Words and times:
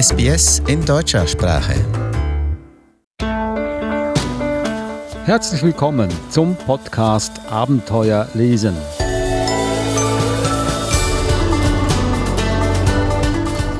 SBS 0.00 0.62
in 0.68 0.84
deutscher 0.84 1.26
Sprache. 1.26 1.74
Herzlich 5.24 5.60
willkommen 5.64 6.08
zum 6.30 6.54
Podcast 6.54 7.32
Abenteuer 7.50 8.28
lesen. 8.32 8.76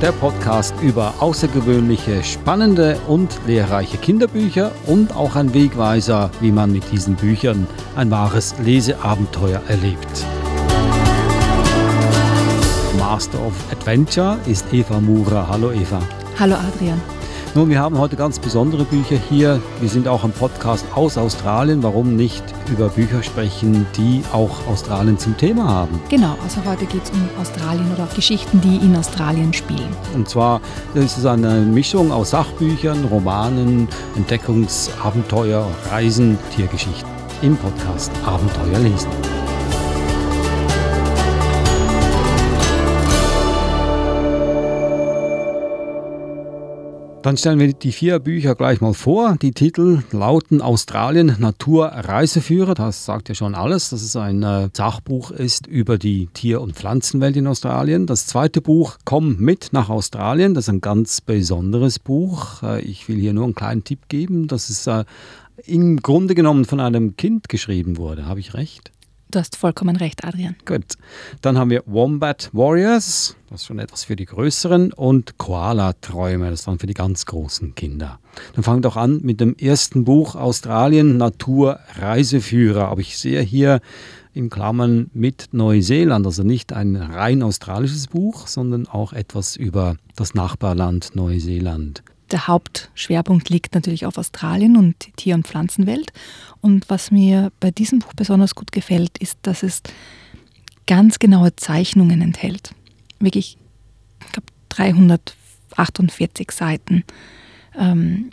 Der 0.01 0.11
Podcast 0.11 0.73
über 0.81 1.13
außergewöhnliche, 1.19 2.21
spannende 2.21 2.97
und 3.07 3.39
lehrreiche 3.47 3.97
Kinderbücher 3.97 4.73
und 4.87 5.15
auch 5.15 5.37
ein 5.37 5.53
Wegweiser, 5.53 6.31
wie 6.41 6.51
man 6.51 6.73
mit 6.73 6.91
diesen 6.91 7.15
Büchern 7.15 7.65
ein 7.95 8.11
wahres 8.11 8.55
Leseabenteuer 8.59 9.61
erlebt. 9.69 10.25
Master 13.09 13.43
of 13.43 13.55
Adventure 13.71 14.37
ist 14.45 14.71
Eva 14.71 14.99
Mura. 14.99 15.47
Hallo 15.49 15.71
Eva. 15.71 15.99
Hallo 16.37 16.53
Adrian. 16.53 17.01
Nun, 17.55 17.67
wir 17.67 17.79
haben 17.79 17.97
heute 17.97 18.15
ganz 18.15 18.37
besondere 18.37 18.83
Bücher 18.83 19.17
hier. 19.17 19.59
Wir 19.79 19.89
sind 19.89 20.07
auch 20.07 20.23
im 20.23 20.29
Podcast 20.31 20.85
aus 20.93 21.17
Australien. 21.17 21.81
Warum 21.81 22.15
nicht 22.15 22.43
über 22.71 22.87
Bücher 22.89 23.23
sprechen, 23.23 23.87
die 23.97 24.21
auch 24.31 24.67
Australien 24.67 25.17
zum 25.17 25.35
Thema 25.37 25.67
haben? 25.67 25.99
Genau, 26.09 26.35
also 26.43 26.63
heute 26.63 26.85
geht 26.85 27.03
es 27.03 27.09
um 27.09 27.27
Australien 27.41 27.91
oder 27.95 28.03
auch 28.03 28.13
Geschichten, 28.13 28.61
die 28.61 28.75
in 28.75 28.95
Australien 28.95 29.53
spielen. 29.53 29.89
Und 30.13 30.29
zwar 30.29 30.61
ist 30.93 31.17
es 31.17 31.25
eine 31.25 31.61
Mischung 31.61 32.11
aus 32.11 32.29
Sachbüchern, 32.29 33.05
Romanen, 33.05 33.87
Entdeckungsabenteuer, 34.17 35.65
Reisen, 35.89 36.37
Tiergeschichten. 36.55 37.09
Im 37.41 37.57
Podcast 37.57 38.11
Abenteuer 38.23 38.77
lesen. 38.77 39.38
Dann 47.21 47.35
stellen 47.35 47.59
wir 47.59 47.73
die 47.73 47.91
vier 47.91 48.19
Bücher 48.19 48.55
gleich 48.55 48.79
mal 48.79 48.93
vor. 48.93 49.35
Die 49.41 49.51
Titel 49.51 50.03
lauten 50.11 50.61
Australien 50.61 51.35
Naturreiseführer. 51.37 52.75
Das 52.75 53.03
sagt 53.03 53.27
ja 53.27 53.35
schon 53.35 53.55
alles, 53.55 53.89
dass 53.89 54.01
es 54.01 54.15
ein 54.15 54.41
äh, 54.41 54.69
Sachbuch 54.73 55.31
ist 55.31 55.67
über 55.67 55.97
die 55.97 56.27
Tier- 56.27 56.61
und 56.61 56.75
Pflanzenwelt 56.75 57.35
in 57.35 57.45
Australien. 57.47 58.05
Das 58.07 58.25
zweite 58.25 58.61
Buch 58.61 58.97
Komm 59.03 59.35
mit 59.37 59.69
nach 59.73 59.89
Australien. 59.89 60.53
Das 60.53 60.65
ist 60.65 60.69
ein 60.69 60.79
ganz 60.79 61.19
besonderes 61.19 61.99
Buch. 61.99 62.63
Äh, 62.63 62.81
ich 62.83 63.09
will 63.09 63.17
hier 63.17 63.33
nur 63.33 63.43
einen 63.43 63.55
kleinen 63.55 63.83
Tipp 63.83 64.07
geben. 64.07 64.47
Das 64.47 64.69
ist 64.69 64.87
äh, 64.87 65.03
im 65.65 65.97
Grunde 65.97 66.35
genommen 66.35 66.63
von 66.63 66.79
einem 66.79 67.17
Kind 67.17 67.49
geschrieben 67.49 67.97
wurde. 67.97 68.27
Habe 68.27 68.39
ich 68.39 68.53
recht? 68.53 68.91
Du 69.31 69.37
hast 69.37 69.57
vollkommen 69.57 69.95
recht, 69.95 70.25
Adrian. 70.25 70.55
Gut. 70.65 70.95
Dann 71.41 71.59
haben 71.59 71.69
wir 71.69 71.83
Wombat 71.85 72.49
Warriors, 72.51 73.35
das 73.51 73.61
ist 73.61 73.67
schon 73.67 73.77
etwas 73.77 74.05
für 74.05 74.15
die 74.15 74.25
Größeren, 74.25 74.91
und 74.91 75.37
Koala-Träume, 75.37 76.49
das 76.49 76.61
ist 76.61 76.67
dann 76.67 76.79
für 76.79 76.87
die 76.87 76.95
ganz 76.95 77.27
großen 77.27 77.75
Kinder. 77.75 78.19
Dann 78.55 78.63
fangen 78.63 78.79
wir 78.79 78.89
doch 78.89 78.97
an 78.97 79.19
mit 79.21 79.39
dem 79.39 79.55
ersten 79.55 80.03
Buch 80.03 80.33
Australien 80.33 81.17
Natur 81.17 81.79
Reiseführer. 81.99 82.87
Aber 82.87 83.01
ich 83.01 83.19
sehe 83.19 83.41
hier 83.41 83.81
in 84.33 84.49
Klammern 84.49 85.11
mit 85.13 85.49
Neuseeland, 85.51 86.25
also 86.25 86.41
nicht 86.41 86.73
ein 86.73 86.95
rein 86.95 87.43
australisches 87.43 88.07
Buch, 88.07 88.47
sondern 88.47 88.87
auch 88.87 89.13
etwas 89.13 89.55
über 89.55 89.95
das 90.15 90.33
Nachbarland 90.33 91.15
Neuseeland 91.15 92.01
der 92.31 92.47
Hauptschwerpunkt 92.47 93.49
liegt 93.49 93.75
natürlich 93.75 94.05
auf 94.05 94.17
Australien 94.17 94.77
und 94.77 94.95
die 95.05 95.11
Tier- 95.11 95.35
und 95.35 95.47
Pflanzenwelt. 95.47 96.11
Und 96.61 96.89
was 96.89 97.11
mir 97.11 97.51
bei 97.59 97.71
diesem 97.71 97.99
Buch 97.99 98.13
besonders 98.13 98.55
gut 98.55 98.71
gefällt, 98.71 99.17
ist, 99.17 99.37
dass 99.43 99.63
es 99.63 99.81
ganz 100.87 101.19
genaue 101.19 101.55
Zeichnungen 101.55 102.21
enthält. 102.21 102.73
Wirklich, 103.19 103.57
ich 104.25 104.31
glaube, 104.31 104.47
348 104.69 106.51
Seiten 106.51 107.03
ähm, 107.77 108.31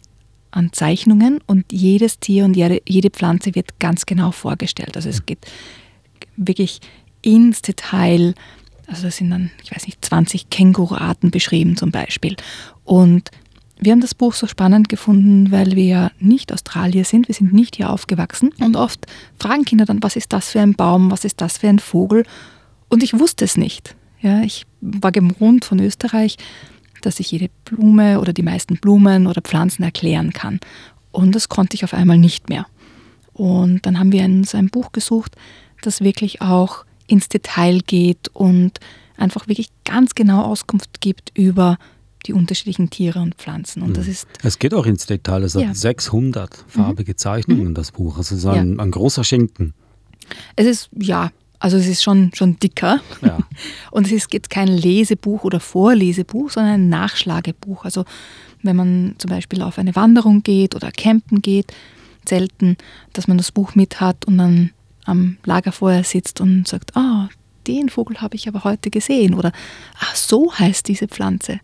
an 0.51 0.73
Zeichnungen 0.73 1.41
und 1.47 1.71
jedes 1.71 2.19
Tier 2.19 2.45
und 2.45 2.57
jede, 2.57 2.81
jede 2.87 3.11
Pflanze 3.11 3.55
wird 3.55 3.79
ganz 3.79 4.07
genau 4.07 4.31
vorgestellt. 4.31 4.97
Also 4.97 5.11
es 5.11 5.27
geht 5.27 5.47
wirklich 6.37 6.81
ins 7.23 7.63
Detail. 7.63 8.35
Also 8.87 9.03
da 9.03 9.11
sind 9.11 9.31
dann, 9.31 9.51
ich 9.63 9.75
weiß 9.75 9.87
nicht, 9.87 10.05
20 10.05 10.49
Känguruarten 10.49 11.31
beschrieben 11.31 11.77
zum 11.77 11.91
Beispiel. 11.91 12.37
Und 12.85 13.31
wir 13.79 13.93
haben 13.93 14.01
das 14.01 14.15
Buch 14.15 14.33
so 14.33 14.47
spannend 14.47 14.89
gefunden, 14.89 15.51
weil 15.53 15.73
wir 15.73 15.85
ja 15.85 16.11
nicht 16.19 16.53
Australier 16.53 17.05
sind, 17.05 17.29
wir 17.29 17.35
sind 17.35 17.53
nicht 17.53 17.77
hier 17.77 17.91
aufgewachsen. 17.91 18.51
Und 18.61 18.77
oft 18.77 19.07
fragen 19.39 19.65
Kinder 19.65 19.85
dann, 19.85 20.03
was 20.03 20.17
ist 20.17 20.33
das 20.33 20.51
für 20.51 20.61
ein 20.61 20.75
Baum, 20.75 21.11
was 21.11 21.25
ist 21.25 21.41
das 21.41 21.59
für 21.59 21.69
ein 21.69 21.79
Vogel? 21.79 22.25
Und 22.89 23.03
ich 23.03 23.19
wusste 23.19 23.45
es 23.45 23.57
nicht. 23.57 23.95
Ja, 24.21 24.41
ich 24.43 24.67
war 24.81 25.13
gewohnt 25.13 25.65
von 25.65 25.79
Österreich, 25.81 26.37
dass 27.03 27.21
ich 27.21 27.31
jede 27.31 27.51
Blume 27.65 28.21
oder 28.21 28.33
die 28.33 28.43
meisten 28.43 28.77
Blumen 28.79 29.27
oder 29.27 29.43
Pflanzen 29.43 29.83
erklären 29.83 30.33
kann. 30.33 30.59
Und 31.13 31.35
das 31.35 31.49
konnte 31.49 31.75
ich 31.75 31.85
auf 31.85 31.95
einmal 31.95 32.19
nicht 32.19 32.49
mehr. 32.49 32.67
Und 33.35 33.85
dann 33.85 33.99
haben 33.99 34.13
wir 34.13 34.25
uns 34.25 34.55
ein 34.55 34.71
Buch 34.71 34.93
gesucht, 34.93 35.37
das 35.83 36.01
wirklich 36.01 36.41
auch 36.41 36.85
ins 37.07 37.29
Detail 37.29 37.81
geht 37.87 38.29
und 38.29 38.81
einfach 39.19 39.49
wirklich 39.49 39.69
ganz 39.85 40.15
genau 40.15 40.43
Auskunft 40.43 41.01
gibt 41.01 41.31
über 41.35 41.79
die 42.27 42.33
unterschiedlichen 42.33 42.91
Tiere 42.91 43.21
und 43.21 43.35
Pflanzen. 43.37 43.83
Und 43.83 43.97
das 43.97 44.07
Mhm. 44.07 44.11
ist 44.13 44.29
Es 44.43 44.59
geht 44.59 44.75
auch 44.75 44.87
ins 44.87 45.07
Detail. 45.07 45.43
Es 45.45 45.55
Ja. 45.55 45.69
hat 45.69 45.77
600 45.77 46.65
farbige 46.69 47.17
Zeichnungen, 47.17 47.75
das 47.75 47.93
Buch. 47.93 48.19
Also 48.19 48.35
es 48.35 48.41
ist 48.43 48.47
ein, 48.47 48.79
ein 48.81 48.91
großer 48.91 49.25
Schinken. 49.25 49.75
Es 50.57 50.67
ist, 50.67 50.89
ja, 50.99 51.31
also 51.59 51.77
es 51.77 51.87
ist 51.87 52.03
schon, 52.03 52.31
schon 52.35 52.59
dicker. 52.59 53.01
Ja. 53.23 53.39
Und 53.91 54.07
es 54.07 54.13
ist 54.13 54.33
jetzt 54.33 54.51
kein 54.51 54.69
Lesebuch 54.69 55.45
oder 55.45 55.61
Vorlesebuch, 55.61 56.51
sondern 56.51 56.75
ein 56.75 56.89
Nachschlagebuch. 56.89 57.85
Also 57.85 58.05
wenn 58.63 58.77
man 58.77 59.15
zum 59.19 59.31
Beispiel 59.31 59.63
auf 59.63 59.79
eine 59.79 59.95
Wanderung 59.97 60.43
geht 60.43 60.75
oder 60.75 60.91
campen 60.91 61.41
geht, 61.43 61.73
selten, 62.29 62.77
dass 63.13 63.29
man 63.29 63.37
das 63.39 63.53
Buch 63.53 63.75
mit 63.77 64.01
hat 64.01 64.25
und 64.27 64.39
dann 64.39 64.71
am 65.05 65.37
Lagerfeuer 65.45 66.03
sitzt 66.03 66.41
und 66.41 66.67
sagt, 66.67 66.97
ah, 66.97 67.29
den 67.69 67.89
Vogel 67.89 68.21
habe 68.21 68.35
ich 68.37 68.49
aber 68.49 68.65
heute 68.65 68.91
gesehen 68.91 69.35
oder 69.35 69.53
ach, 70.01 70.15
so 70.17 70.53
heißt 70.53 70.89
diese 70.89 71.07
Pflanze. 71.09 71.61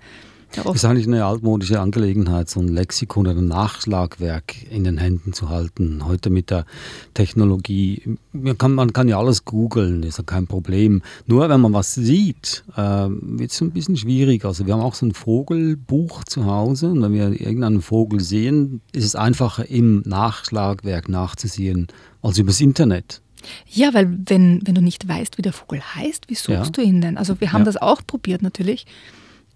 Oft 0.64 0.76
ist 0.76 0.84
eigentlich 0.84 1.06
eine 1.06 1.24
altmodische 1.24 1.80
Angelegenheit, 1.80 2.48
so 2.50 2.60
ein 2.60 2.68
Lexikon 2.68 3.26
oder 3.26 3.38
ein 3.38 3.48
Nachschlagwerk 3.48 4.70
in 4.70 4.84
den 4.84 4.98
Händen 4.98 5.32
zu 5.32 5.48
halten. 5.48 6.04
Heute 6.04 6.28
mit 6.30 6.50
der 6.50 6.66
Technologie, 7.14 8.16
man 8.32 8.58
kann, 8.58 8.72
man 8.74 8.92
kann 8.92 9.08
ja 9.08 9.18
alles 9.18 9.44
googeln, 9.44 10.02
ist 10.02 10.18
ja 10.18 10.24
kein 10.24 10.46
Problem. 10.46 11.02
Nur 11.26 11.48
wenn 11.48 11.60
man 11.60 11.72
was 11.72 11.94
sieht, 11.94 12.64
äh, 12.76 12.80
wird 13.08 13.50
es 13.52 13.60
ein 13.60 13.70
bisschen 13.70 13.96
schwierig. 13.96 14.44
Also 14.44 14.66
wir 14.66 14.74
haben 14.74 14.80
auch 14.82 14.94
so 14.94 15.06
ein 15.06 15.14
Vogelbuch 15.14 16.24
zu 16.24 16.44
Hause 16.46 16.88
und 16.90 17.02
wenn 17.02 17.12
wir 17.12 17.28
irgendeinen 17.40 17.80
Vogel 17.82 18.20
sehen, 18.20 18.80
ist 18.92 19.04
es 19.04 19.14
einfacher 19.14 19.68
im 19.68 20.02
Nachschlagwerk 20.04 21.08
nachzusehen 21.08 21.86
als 22.20 22.38
übers 22.38 22.60
Internet. 22.60 23.20
Ja, 23.66 23.92
weil 23.92 24.18
wenn, 24.26 24.60
wenn 24.64 24.74
du 24.74 24.82
nicht 24.82 25.08
weißt, 25.08 25.36
wie 25.38 25.42
der 25.42 25.52
Vogel 25.52 25.80
heißt, 25.80 26.28
wie 26.28 26.34
suchst 26.34 26.48
Ja. 26.48 26.70
du 26.70 26.80
ihn 26.80 27.00
denn? 27.00 27.16
Also 27.18 27.40
wir 27.40 27.52
haben 27.52 27.62
Ja. 27.62 27.66
das 27.66 27.76
auch 27.76 28.00
probiert 28.06 28.40
natürlich, 28.42 28.86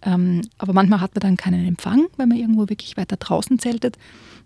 aber 0.07 0.73
manchmal 0.73 1.01
hat 1.01 1.15
man 1.15 1.21
dann 1.21 1.37
keinen 1.37 1.67
Empfang, 1.67 2.07
wenn 2.17 2.29
man 2.29 2.39
irgendwo 2.39 2.69
wirklich 2.69 2.97
weiter 2.97 3.17
draußen 3.17 3.59
zeltet, 3.59 3.99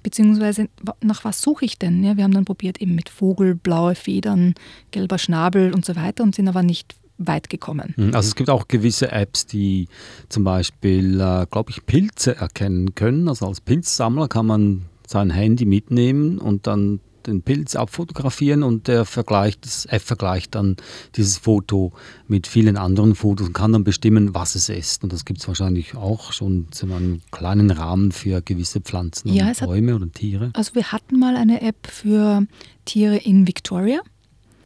beziehungsweise 0.02 0.68
nach 1.02 1.24
was 1.24 1.42
suche 1.42 1.64
ich 1.64 1.78
denn? 1.78 2.02
Ja, 2.02 2.16
wir 2.16 2.24
haben 2.24 2.32
dann 2.32 2.44
probiert 2.44 2.80
eben 2.80 2.94
mit 2.94 3.08
Vogel, 3.08 3.54
blaue 3.54 3.94
Federn, 3.94 4.54
gelber 4.90 5.18
Schnabel 5.18 5.74
und 5.74 5.84
so 5.84 5.96
weiter 5.96 6.22
und 6.22 6.34
sind 6.34 6.48
aber 6.48 6.62
nicht 6.62 6.96
weit 7.18 7.50
gekommen. 7.50 7.94
Mhm, 7.96 8.14
Also 8.14 8.28
es 8.28 8.34
gibt 8.34 8.48
auch 8.48 8.66
gewisse 8.66 9.12
Apps, 9.12 9.44
die 9.46 9.88
zum 10.30 10.44
Beispiel, 10.44 11.20
äh, 11.20 11.46
glaube 11.50 11.70
ich, 11.70 11.84
Pilze 11.84 12.36
erkennen 12.36 12.94
können. 12.94 13.28
Also 13.28 13.46
als 13.46 13.60
Pilzsammler 13.60 14.28
kann 14.28 14.46
man 14.46 14.86
sein 15.06 15.30
Handy 15.30 15.66
mitnehmen 15.66 16.38
und 16.38 16.66
dann 16.66 17.00
den 17.26 17.42
Pilz 17.42 17.76
abfotografieren 17.76 18.62
und 18.62 18.88
der 18.88 19.04
vergleicht, 19.04 19.64
das 19.66 19.86
App 19.86 20.02
vergleicht 20.02 20.54
dann 20.54 20.76
dieses 21.16 21.38
Foto 21.38 21.92
mit 22.28 22.46
vielen 22.46 22.76
anderen 22.76 23.14
Fotos 23.14 23.48
und 23.48 23.52
kann 23.52 23.72
dann 23.72 23.84
bestimmen, 23.84 24.34
was 24.34 24.54
es 24.54 24.68
ist. 24.68 25.02
Und 25.04 25.12
das 25.12 25.24
gibt 25.24 25.40
es 25.40 25.48
wahrscheinlich 25.48 25.94
auch 25.94 26.32
schon 26.32 26.66
zu 26.70 26.86
einem 26.86 27.20
kleinen 27.30 27.70
Rahmen 27.70 28.12
für 28.12 28.42
gewisse 28.42 28.80
Pflanzen 28.80 29.32
Ja, 29.32 29.44
und 29.46 29.50
es 29.50 29.60
hat- 29.62 29.68
Bäume 29.68 29.94
oder 29.96 30.10
Tiere. 30.10 30.50
Also 30.54 30.74
wir 30.74 30.92
hatten 30.92 31.18
mal 31.18 31.36
eine 31.36 31.60
App 31.62 31.86
für 31.86 32.46
Tiere 32.84 33.16
in 33.16 33.46
Victoria, 33.46 34.00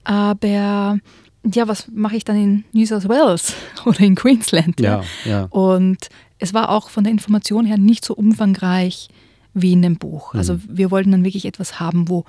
aber 0.04 0.98
ja, 1.46 1.68
was 1.68 1.88
mache 1.92 2.16
ich 2.16 2.24
dann 2.24 2.36
in 2.36 2.64
New 2.72 2.86
South 2.86 3.08
Wales 3.08 3.52
oder 3.84 4.00
in 4.00 4.14
Queensland? 4.14 4.80
Ja, 4.80 5.02
ja. 5.24 5.44
Und 5.50 6.08
es 6.38 6.54
war 6.54 6.70
auch 6.70 6.88
von 6.90 7.04
der 7.04 7.12
Information 7.12 7.64
her 7.66 7.78
nicht 7.78 8.04
so 8.04 8.14
umfangreich 8.14 9.08
wie 9.54 9.72
in 9.72 9.82
dem 9.82 9.96
Buch. 9.96 10.34
Also 10.34 10.58
wir 10.68 10.90
wollten 10.90 11.12
dann 11.12 11.24
wirklich 11.24 11.46
etwas 11.46 11.80
haben, 11.80 12.08
wo 12.08 12.24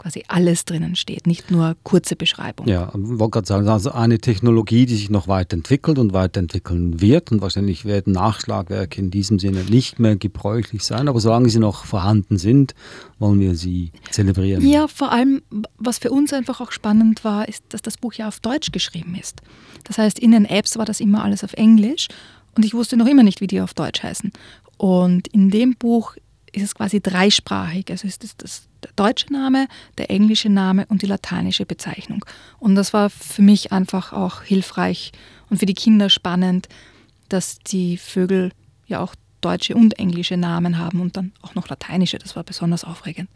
quasi 0.00 0.24
alles 0.28 0.64
drinnen 0.64 0.96
steht, 0.96 1.26
nicht 1.26 1.50
nur 1.50 1.76
kurze 1.82 2.16
Beschreibung. 2.16 2.66
Ja, 2.66 2.88
ich 2.88 3.18
wollte 3.18 3.32
gerade 3.32 3.46
sagen, 3.46 3.68
also 3.68 3.92
eine 3.92 4.18
Technologie, 4.18 4.86
die 4.86 4.96
sich 4.96 5.10
noch 5.10 5.28
weiterentwickelt 5.28 5.98
und 5.98 6.14
weiterentwickeln 6.14 7.02
wird. 7.02 7.30
Und 7.30 7.42
wahrscheinlich 7.42 7.84
werden 7.84 8.14
Nachschlagwerke 8.14 8.98
in 8.98 9.10
diesem 9.10 9.38
Sinne 9.38 9.62
nicht 9.64 9.98
mehr 9.98 10.16
gebräuchlich 10.16 10.84
sein. 10.84 11.06
Aber 11.06 11.20
solange 11.20 11.50
sie 11.50 11.58
noch 11.58 11.84
vorhanden 11.84 12.38
sind, 12.38 12.74
wollen 13.18 13.40
wir 13.40 13.54
sie 13.54 13.92
zelebrieren. 14.10 14.66
Ja, 14.66 14.88
vor 14.88 15.12
allem, 15.12 15.42
was 15.76 15.98
für 15.98 16.10
uns 16.10 16.32
einfach 16.32 16.62
auch 16.62 16.72
spannend 16.72 17.22
war, 17.22 17.46
ist, 17.46 17.62
dass 17.68 17.82
das 17.82 17.98
Buch 17.98 18.14
ja 18.14 18.28
auf 18.28 18.40
Deutsch 18.40 18.72
geschrieben 18.72 19.14
ist. 19.20 19.42
Das 19.84 19.98
heißt, 19.98 20.18
in 20.18 20.30
den 20.30 20.46
Apps 20.46 20.78
war 20.78 20.86
das 20.86 21.00
immer 21.00 21.22
alles 21.22 21.44
auf 21.44 21.52
Englisch 21.52 22.08
und 22.56 22.64
ich 22.64 22.72
wusste 22.72 22.96
noch 22.96 23.06
immer 23.06 23.22
nicht, 23.22 23.42
wie 23.42 23.46
die 23.46 23.60
auf 23.60 23.74
Deutsch 23.74 24.02
heißen. 24.02 24.32
Und 24.78 25.28
in 25.28 25.50
dem 25.50 25.76
Buch 25.76 26.16
ist 26.52 26.62
es 26.62 26.74
quasi 26.74 27.00
dreisprachig. 27.00 27.90
Also 27.90 28.08
ist 28.08 28.24
es 28.24 28.36
das, 28.36 28.62
der 28.82 28.90
deutsche 28.96 29.32
Name, 29.32 29.68
der 29.98 30.10
englische 30.10 30.48
Name 30.48 30.86
und 30.88 31.02
die 31.02 31.06
lateinische 31.06 31.66
Bezeichnung. 31.66 32.24
Und 32.58 32.74
das 32.74 32.92
war 32.92 33.10
für 33.10 33.42
mich 33.42 33.72
einfach 33.72 34.12
auch 34.12 34.42
hilfreich 34.42 35.12
und 35.48 35.58
für 35.58 35.66
die 35.66 35.74
Kinder 35.74 36.10
spannend, 36.10 36.68
dass 37.28 37.58
die 37.58 37.96
Vögel 37.96 38.52
ja 38.86 39.00
auch 39.00 39.14
deutsche 39.40 39.74
und 39.74 39.98
englische 39.98 40.36
Namen 40.36 40.78
haben 40.78 41.00
und 41.00 41.16
dann 41.16 41.32
auch 41.42 41.54
noch 41.54 41.68
lateinische. 41.68 42.18
Das 42.18 42.36
war 42.36 42.44
besonders 42.44 42.84
aufregend. 42.84 43.28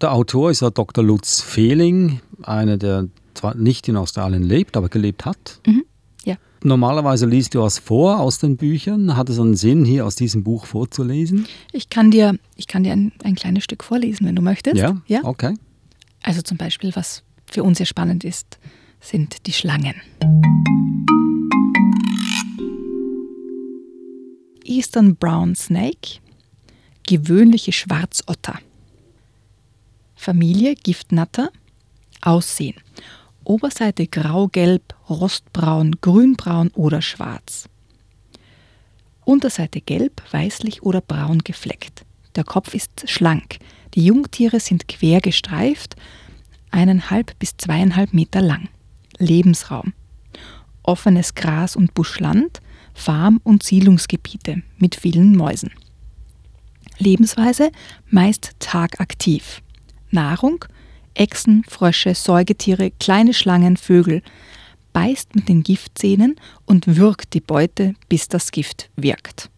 Der 0.00 0.12
Autor 0.12 0.50
ist 0.50 0.62
ja 0.62 0.70
Dr. 0.70 1.04
Lutz 1.04 1.40
Fehling, 1.40 2.20
einer, 2.42 2.78
der 2.78 3.08
zwar 3.34 3.54
nicht 3.54 3.88
in 3.88 3.96
Australien 3.96 4.42
lebt, 4.42 4.76
aber 4.76 4.88
gelebt 4.88 5.24
hat. 5.24 5.60
Mhm. 5.66 5.84
Normalerweise 6.62 7.24
liest 7.24 7.54
du 7.54 7.62
was 7.62 7.78
vor 7.78 8.20
aus 8.20 8.38
den 8.38 8.58
Büchern. 8.58 9.16
Hat 9.16 9.30
es 9.30 9.38
einen 9.40 9.56
Sinn, 9.56 9.84
hier 9.84 10.04
aus 10.04 10.14
diesem 10.14 10.44
Buch 10.44 10.66
vorzulesen? 10.66 11.46
Ich 11.72 11.88
kann 11.88 12.10
dir, 12.10 12.38
ich 12.54 12.66
kann 12.66 12.84
dir 12.84 12.92
ein, 12.92 13.12
ein 13.24 13.34
kleines 13.34 13.64
Stück 13.64 13.82
vorlesen, 13.82 14.26
wenn 14.26 14.36
du 14.36 14.42
möchtest. 14.42 14.76
Ja, 14.76 15.00
ja, 15.06 15.24
okay. 15.24 15.54
Also 16.22 16.42
zum 16.42 16.58
Beispiel, 16.58 16.94
was 16.94 17.22
für 17.46 17.62
uns 17.62 17.78
sehr 17.78 17.86
spannend 17.86 18.24
ist, 18.24 18.58
sind 19.00 19.46
die 19.46 19.52
Schlangen. 19.52 19.94
Eastern 24.64 25.16
Brown 25.16 25.54
Snake, 25.56 26.20
gewöhnliche 27.06 27.72
Schwarzotter. 27.72 28.58
Familie 30.14 30.74
Giftnatter, 30.74 31.50
Aussehen. 32.20 32.76
Oberseite 33.44 34.06
grau-gelb, 34.06 34.94
rostbraun, 35.08 35.96
grünbraun 36.00 36.70
oder 36.74 37.02
schwarz. 37.02 37.68
Unterseite 39.24 39.80
gelb, 39.80 40.22
weißlich 40.30 40.82
oder 40.82 41.00
braun 41.00 41.40
gefleckt. 41.40 42.04
Der 42.36 42.44
Kopf 42.44 42.74
ist 42.74 43.08
schlank. 43.08 43.58
Die 43.94 44.04
Jungtiere 44.04 44.60
sind 44.60 44.88
quer 44.88 45.20
gestreift, 45.20 45.96
eineinhalb 46.70 47.38
bis 47.38 47.56
zweieinhalb 47.56 48.12
Meter 48.12 48.40
lang. 48.40 48.68
Lebensraum. 49.18 49.92
Offenes 50.82 51.34
Gras 51.34 51.76
und 51.76 51.94
Buschland, 51.94 52.60
Farm- 52.94 53.40
und 53.44 53.62
Siedlungsgebiete 53.62 54.62
mit 54.78 54.94
vielen 54.94 55.36
Mäusen. 55.36 55.70
Lebensweise 56.98 57.70
meist 58.08 58.52
tagaktiv. 58.58 59.62
Nahrung 60.10 60.64
Echsen, 61.14 61.64
Frösche, 61.68 62.14
Säugetiere, 62.14 62.90
kleine 62.92 63.34
Schlangen, 63.34 63.76
Vögel, 63.76 64.22
beißt 64.92 65.34
mit 65.34 65.48
den 65.48 65.62
Giftzähnen 65.62 66.36
und 66.66 66.96
würgt 66.96 67.34
die 67.34 67.40
Beute, 67.40 67.94
bis 68.08 68.28
das 68.28 68.50
Gift 68.50 68.90
wirkt. 68.96 69.50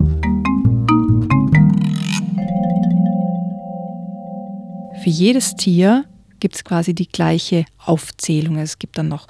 Für 5.02 5.10
jedes 5.10 5.56
Tier 5.56 6.04
gibt 6.38 6.54
es 6.54 6.64
quasi 6.64 6.94
die 6.94 7.08
gleiche 7.08 7.64
Aufzählung. 7.78 8.58
Es 8.58 8.78
gibt 8.78 8.99
dann 8.99 9.08
noch 9.08 9.26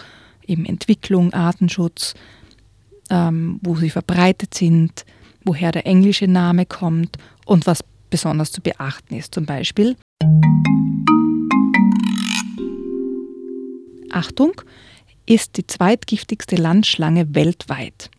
eben 0.47 0.65
Entwicklung, 0.65 1.33
Artenschutz, 1.33 2.15
ähm, 3.11 3.59
wo 3.63 3.77
sie 3.77 3.91
verbreitet 3.91 4.55
sind, 4.55 5.05
woher 5.45 5.73
der 5.73 5.87
englische 5.87 6.27
Name 6.27 6.67
kommt 6.67 7.17
und 7.47 7.67
was 7.67 7.85
besonders 8.11 8.53
zu 8.53 8.61
beachten 8.61 9.15
ist. 9.15 9.35
Zum 9.35 9.47
Beispiel 9.47 9.97
Achtung, 14.13 14.61
ist 15.27 15.57
die 15.57 15.67
zweitgiftigste 15.67 16.57
Landschlange 16.57 17.35
weltweit. 17.35 18.11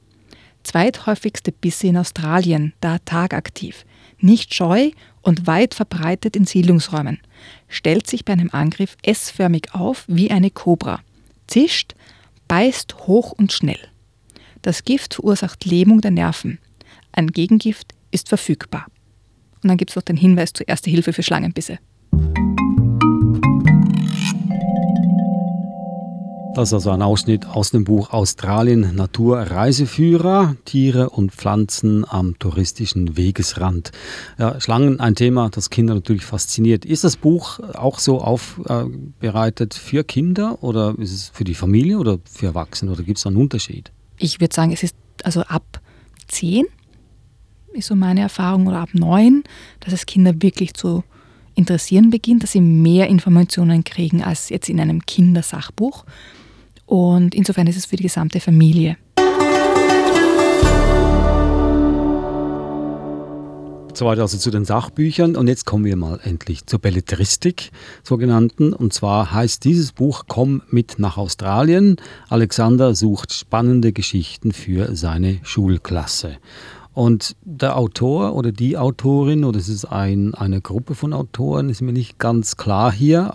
Zweithäufigste 0.64 1.52
Bisse 1.52 1.88
in 1.88 1.98
Australien, 1.98 2.74
da 2.80 3.00
tagaktiv. 3.00 3.86
Nicht 4.20 4.54
scheu 4.54 4.92
und 5.22 5.48
weit 5.48 5.74
verbreitet 5.74 6.36
in 6.36 6.46
Siedlungsräumen. 6.46 7.20
Stellt 7.68 8.08
sich 8.08 8.24
bei 8.24 8.34
einem 8.34 8.50
Angriff 8.52 8.96
S-förmig 9.04 9.74
auf 9.74 10.06
wie 10.08 10.32
eine 10.32 10.50
Kobra. 10.50 11.02
Zischt, 11.48 11.96
beißt 12.48 13.08
hoch 13.08 13.34
und 13.34 13.52
schnell. 13.52 13.80
Das 14.62 14.86
Gift 14.86 15.16
verursacht 15.16 15.66
Lähmung 15.66 16.00
der 16.00 16.12
Nerven. 16.12 16.60
Ein 17.12 17.28
Gegengift 17.28 17.94
ist 18.12 18.30
verfügbar. 18.30 18.88
Und 19.62 19.70
dann 19.70 19.78
gibt 19.78 19.92
es 19.92 19.96
noch 19.96 20.04
den 20.04 20.18
Hinweis 20.18 20.54
zur 20.54 20.68
Erste 20.68 20.90
Hilfe 20.90 21.12
für 21.12 21.24
Schlangenbisse. 21.24 21.80
Das 26.56 26.70
ist 26.70 26.74
also 26.76 26.92
ein 26.92 27.02
Ausschnitt 27.02 27.48
aus 27.48 27.72
dem 27.72 27.84
Buch 27.84 28.12
Australien 28.12 28.96
Naturreiseführer, 28.96 30.56
Tiere 30.66 31.10
und 31.10 31.32
Pflanzen 31.32 32.06
am 32.08 32.38
touristischen 32.38 33.18
Wegesrand. 33.18 33.92
Ja, 34.38 34.62
Schlangen, 34.62 35.00
ein 35.00 35.16
Thema, 35.16 35.50
das 35.50 35.72
Kinder 35.72 35.96
natürlich 35.96 36.26
fasziniert. 36.26 36.86
Ist 36.86 37.04
das 37.04 37.18
Buch 37.18 37.60
auch 37.60 37.98
so 37.98 38.22
aufbereitet 38.22 39.74
für 39.74 40.04
Kinder 40.04 40.62
oder 40.62 40.94
ist 41.00 41.12
es 41.12 41.30
für 41.30 41.44
die 41.44 41.56
Familie 41.56 41.98
oder 41.98 42.20
für 42.32 42.46
Erwachsene 42.46 42.92
oder 42.92 43.02
gibt 43.02 43.18
es 43.18 43.26
einen 43.26 43.38
Unterschied? 43.38 43.92
Ich 44.20 44.40
würde 44.40 44.54
sagen, 44.54 44.72
es 44.72 44.84
ist 44.84 44.96
also 45.24 45.42
ab 45.42 45.82
10 46.28 46.66
ist 47.74 47.88
so 47.88 47.96
meine 47.96 48.22
Erfahrung 48.22 48.68
oder 48.68 48.82
ab 48.82 48.90
9, 48.94 49.44
dass 49.80 49.92
es 49.92 50.06
Kinder 50.06 50.34
wirklich 50.40 50.76
zu 50.76 51.04
interessieren 51.56 52.12
beginnt, 52.12 52.44
dass 52.44 52.52
sie 52.52 52.62
mehr 52.62 53.08
Informationen 53.08 53.84
kriegen 53.84 54.24
als 54.24 54.50
jetzt 54.50 54.70
in 54.70 54.80
einem 54.80 55.04
Kindersachbuch. 55.06 56.06
Und 56.94 57.34
insofern 57.34 57.66
ist 57.66 57.76
es 57.76 57.88
für 57.88 57.96
die 57.96 58.04
gesamte 58.04 58.40
Familie. 58.40 58.98
Soweit 63.96 64.20
also 64.20 64.38
zu 64.38 64.52
den 64.52 64.64
Sachbüchern. 64.64 65.36
Und 65.36 65.48
jetzt 65.48 65.66
kommen 65.66 65.86
wir 65.86 65.96
mal 65.96 66.20
endlich 66.24 66.68
zur 66.68 66.78
Belletristik, 66.78 67.72
sogenannten. 68.04 68.74
Und 68.74 68.94
zwar 68.94 69.32
heißt 69.32 69.64
dieses 69.64 69.92
Buch 69.92 70.26
Komm 70.28 70.62
mit 70.70 71.00
nach 71.00 71.18
Australien. 71.18 71.96
Alexander 72.30 72.94
sucht 72.94 73.34
spannende 73.34 73.92
Geschichten 73.92 74.52
für 74.52 74.96
seine 74.96 75.40
Schulklasse. 75.42 76.38
Und 76.94 77.36
der 77.44 77.76
Autor 77.76 78.36
oder 78.36 78.52
die 78.52 78.78
Autorin, 78.78 79.46
oder 79.46 79.58
es 79.58 79.68
ist 79.68 79.86
ein, 79.86 80.36
eine 80.36 80.62
Gruppe 80.62 80.94
von 80.94 81.14
Autoren, 81.14 81.72
ist 81.72 81.82
mir 81.82 81.92
nicht 81.92 82.20
ganz 82.20 82.56
klar 82.56 82.92
hier. 82.92 83.34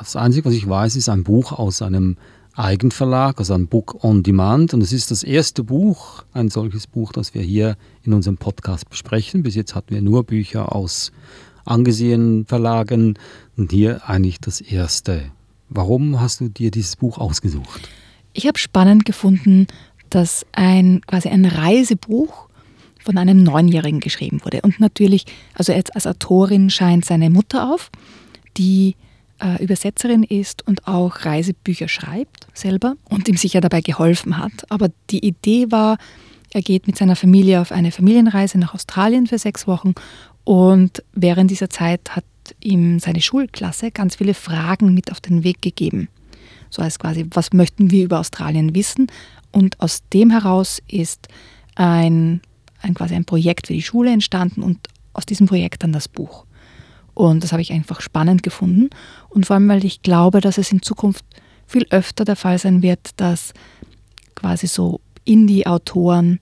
Das 0.00 0.16
Einzige, 0.16 0.46
was 0.46 0.54
ich 0.54 0.68
weiß, 0.68 0.96
ist 0.96 1.08
ein 1.08 1.22
Buch 1.22 1.52
aus 1.52 1.80
einem 1.80 2.16
Eigenverlag, 2.58 3.38
also 3.38 3.54
ein 3.54 3.68
Book 3.68 4.02
on 4.02 4.22
Demand. 4.22 4.74
Und 4.74 4.82
es 4.82 4.92
ist 4.92 5.10
das 5.10 5.22
erste 5.22 5.62
Buch, 5.62 6.24
ein 6.32 6.48
solches 6.48 6.86
Buch, 6.86 7.12
das 7.12 7.34
wir 7.34 7.42
hier 7.42 7.76
in 8.02 8.12
unserem 8.12 8.36
Podcast 8.36 8.90
besprechen. 8.90 9.42
Bis 9.42 9.54
jetzt 9.54 9.74
hatten 9.74 9.94
wir 9.94 10.02
nur 10.02 10.24
Bücher 10.24 10.74
aus 10.74 11.12
angesehenen 11.64 12.46
Verlagen 12.46 13.14
und 13.56 13.70
hier 13.70 14.08
eigentlich 14.08 14.40
das 14.40 14.60
erste. 14.60 15.30
Warum 15.68 16.20
hast 16.20 16.40
du 16.40 16.48
dir 16.48 16.70
dieses 16.70 16.96
Buch 16.96 17.18
ausgesucht? 17.18 17.88
Ich 18.32 18.46
habe 18.46 18.58
spannend 18.58 19.04
gefunden, 19.04 19.66
dass 20.10 20.44
ein 20.52 21.02
quasi 21.06 21.28
ein 21.28 21.44
Reisebuch 21.44 22.48
von 22.98 23.18
einem 23.18 23.42
Neunjährigen 23.42 24.00
geschrieben 24.00 24.40
wurde. 24.44 24.62
Und 24.62 24.80
natürlich, 24.80 25.26
also 25.54 25.72
als 25.72 26.06
Autorin 26.06 26.70
scheint 26.70 27.04
seine 27.04 27.30
Mutter 27.30 27.72
auf, 27.72 27.90
die 28.56 28.96
äh, 29.40 29.62
Übersetzerin 29.62 30.22
ist 30.22 30.66
und 30.66 30.86
auch 30.86 31.24
Reisebücher 31.24 31.88
schreibt 31.88 32.46
selber 32.54 32.94
und 33.08 33.28
ihm 33.28 33.36
sicher 33.36 33.60
dabei 33.60 33.80
geholfen 33.80 34.38
hat. 34.38 34.70
Aber 34.70 34.88
die 35.10 35.24
Idee 35.24 35.70
war, 35.70 35.98
er 36.52 36.62
geht 36.62 36.86
mit 36.86 36.96
seiner 36.96 37.16
Familie 37.16 37.60
auf 37.60 37.72
eine 37.72 37.92
Familienreise 37.92 38.58
nach 38.58 38.74
Australien 38.74 39.26
für 39.26 39.38
sechs 39.38 39.66
Wochen 39.66 39.94
und 40.44 41.02
während 41.12 41.50
dieser 41.50 41.70
Zeit 41.70 42.16
hat 42.16 42.24
ihm 42.60 42.98
seine 42.98 43.20
Schulklasse 43.20 43.90
ganz 43.90 44.16
viele 44.16 44.34
Fragen 44.34 44.94
mit 44.94 45.12
auf 45.12 45.20
den 45.20 45.44
Weg 45.44 45.60
gegeben. 45.60 46.08
So 46.70 46.82
als 46.82 46.98
quasi, 46.98 47.26
was 47.30 47.52
möchten 47.52 47.90
wir 47.90 48.04
über 48.04 48.18
Australien 48.18 48.74
wissen? 48.74 49.08
Und 49.52 49.80
aus 49.80 50.02
dem 50.12 50.30
heraus 50.30 50.82
ist 50.88 51.28
ein, 51.74 52.40
ein 52.82 52.94
quasi 52.94 53.14
ein 53.14 53.24
Projekt 53.24 53.66
für 53.66 53.72
die 53.72 53.82
Schule 53.82 54.10
entstanden 54.10 54.62
und 54.62 54.88
aus 55.12 55.26
diesem 55.26 55.46
Projekt 55.46 55.82
dann 55.82 55.92
das 55.92 56.08
Buch. 56.08 56.44
Und 57.18 57.42
das 57.42 57.50
habe 57.50 57.62
ich 57.62 57.72
einfach 57.72 58.00
spannend 58.00 58.44
gefunden. 58.44 58.90
Und 59.28 59.44
vor 59.44 59.54
allem, 59.54 59.68
weil 59.68 59.84
ich 59.84 60.02
glaube, 60.02 60.40
dass 60.40 60.56
es 60.56 60.70
in 60.70 60.82
Zukunft 60.82 61.24
viel 61.66 61.84
öfter 61.90 62.24
der 62.24 62.36
Fall 62.36 62.58
sein 62.58 62.80
wird, 62.80 63.10
dass 63.16 63.54
quasi 64.36 64.68
so 64.68 65.00
Indie-Autoren, 65.24 66.38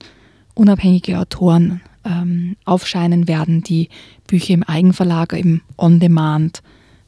unabhängige 0.53 1.17
Autoren 1.17 1.81
ähm, 2.05 2.57
aufscheinen 2.63 3.27
werden, 3.27 3.63
die 3.63 3.89
Bücher 4.27 4.53
im 4.53 4.61
Eigenverlag, 4.61 5.33
im 5.33 5.61
On-Demand 5.79 6.61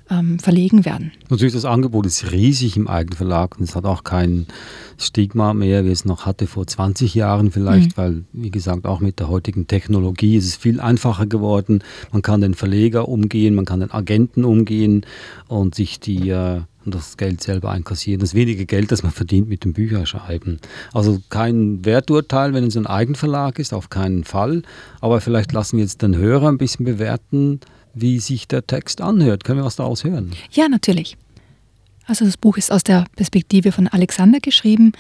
ähm, 0.10 0.40
verlegen 0.40 0.86
werden. 0.86 1.12
Natürlich, 1.30 1.54
das 1.54 1.66
Angebot 1.66 2.06
ist 2.06 2.32
riesig 2.32 2.78
im 2.78 2.88
Eigenverlag 2.88 3.58
und 3.58 3.64
es 3.64 3.76
hat 3.76 3.86
auch 3.86 4.04
kein 4.04 4.48
Stigma 4.98 5.54
mehr, 5.54 5.86
wie 5.86 5.92
es 5.92 6.06
noch 6.06 6.26
hatte 6.26 6.48
vor 6.48 6.68
20 6.68 7.16
Jahren 7.16 7.52
vielleicht, 7.52 7.98
mhm. 7.98 8.02
weil, 8.02 8.24
wie 8.34 8.52
gesagt, 8.52 8.86
auch 8.86 9.00
mit 9.00 9.20
der 9.20 9.30
heutigen 9.30 9.68
Technologie 9.68 10.36
ist 10.36 10.46
es 10.46 10.56
viel 10.56 10.80
einfacher 10.80 11.26
geworden. 11.26 11.84
Man 12.12 12.22
kann 12.22 12.42
den 12.42 12.54
Verleger 12.54 13.08
umgehen, 13.08 13.56
man 13.56 13.66
kann 13.66 13.80
den 13.80 13.92
Agenten 13.92 14.44
umgehen 14.44 15.06
und 15.48 15.76
sich 15.76 16.00
die 16.00 16.30
äh, 16.30 16.62
das 16.86 17.18
Geld 17.18 17.42
selber 17.42 17.72
einkassieren. 17.72 18.20
Das 18.20 18.34
wenige 18.34 18.66
Geld, 18.66 18.92
das 18.92 19.04
man 19.04 19.12
verdient 19.12 19.50
mit 19.50 19.64
dem 19.64 19.74
Bücherschreiben. 19.74 20.60
Also 20.94 21.20
kein 21.30 21.86
Werturteil, 21.86 22.54
wenn 22.54 22.66
es 22.66 22.78
ein 22.78 22.88
Eigenverlag 22.88 23.60
ist, 23.60 23.74
auf 23.74 23.90
keinen 23.90 24.24
Fall. 24.24 24.64
Aber 25.02 25.22
vielleicht 25.22 25.52
lassen 25.52 25.78
wir 25.78 25.84
jetzt 25.84 26.02
den 26.02 26.16
Hörer 26.16 26.50
ein 26.50 26.58
bisschen 26.58 26.86
bewerten, 26.86 27.60
wie 27.94 28.20
sich 28.20 28.48
der 28.48 28.66
Text 28.66 29.02
anhört. 29.02 29.44
Können 29.44 29.60
wir 29.60 29.66
was 29.66 29.76
daraus 29.76 30.04
hören? 30.04 30.32
Ja, 30.52 30.68
natürlich. 30.70 31.18
Also 32.06 32.26
das 32.26 32.38
Buch 32.38 32.58
ist 32.58 32.72
aus 32.72 32.84
der 32.84 33.06
Perspektive 33.16 33.72
von 33.72 33.88
Alexander 33.88 34.40
geschrieben, 34.40 34.94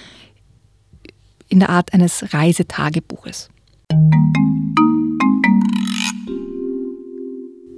in 1.47 1.59
der 1.59 1.69
Art 1.69 1.93
eines 1.93 2.33
Reisetagebuches. 2.33 3.49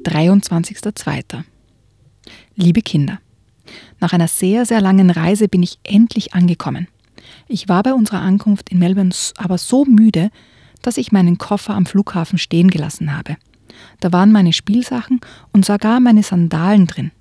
23.02. 0.04 1.44
Liebe 2.56 2.82
Kinder, 2.82 3.20
nach 4.00 4.14
einer 4.14 4.28
sehr, 4.28 4.66
sehr 4.66 4.82
langen 4.82 5.10
Reise 5.10 5.48
bin 5.48 5.64
ich 5.64 5.80
endlich 5.84 6.34
angekommen. 6.34 6.88
Ich 7.48 7.70
war 7.70 7.84
bei 7.84 7.94
unserer 7.94 8.20
Ankunft 8.20 8.70
in 8.70 8.80
Melbourne 8.80 9.14
aber 9.38 9.58
so 9.58 9.86
müde, 9.86 10.30
dass 10.82 10.98
ich 10.98 11.12
meinen 11.12 11.38
Koffer 11.38 11.76
am 11.76 11.86
Flughafen 11.86 12.38
stehen 12.38 12.70
gelassen 12.70 13.16
habe. 13.16 13.38
Da 14.00 14.12
waren 14.12 14.32
meine 14.32 14.54
Spielsachen 14.54 15.22
und 15.52 15.66
sogar 15.66 16.00
meine 16.00 16.24
Sandalen 16.24 16.88
drin. 16.88 17.12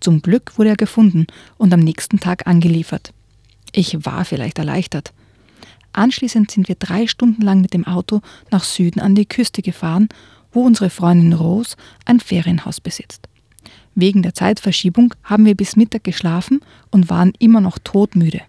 Zum 0.00 0.22
Glück 0.22 0.58
wurde 0.58 0.70
er 0.70 0.76
gefunden 0.76 1.26
und 1.58 1.72
am 1.72 1.80
nächsten 1.80 2.20
Tag 2.20 2.46
angeliefert. 2.46 3.12
Ich 3.72 4.04
war 4.04 4.24
vielleicht 4.24 4.58
erleichtert. 4.58 5.12
Anschließend 5.92 6.50
sind 6.50 6.68
wir 6.68 6.76
drei 6.76 7.06
Stunden 7.06 7.42
lang 7.42 7.60
mit 7.60 7.74
dem 7.74 7.86
Auto 7.86 8.20
nach 8.50 8.64
Süden 8.64 9.00
an 9.00 9.14
die 9.14 9.26
Küste 9.26 9.62
gefahren, 9.62 10.08
wo 10.52 10.62
unsere 10.62 10.90
Freundin 10.90 11.32
Rose 11.32 11.76
ein 12.04 12.20
Ferienhaus 12.20 12.80
besitzt. 12.80 13.28
Wegen 13.94 14.22
der 14.22 14.34
Zeitverschiebung 14.34 15.14
haben 15.24 15.44
wir 15.44 15.54
bis 15.54 15.76
Mittag 15.76 16.04
geschlafen 16.04 16.60
und 16.90 17.10
waren 17.10 17.32
immer 17.38 17.60
noch 17.60 17.78
todmüde. 17.78 18.40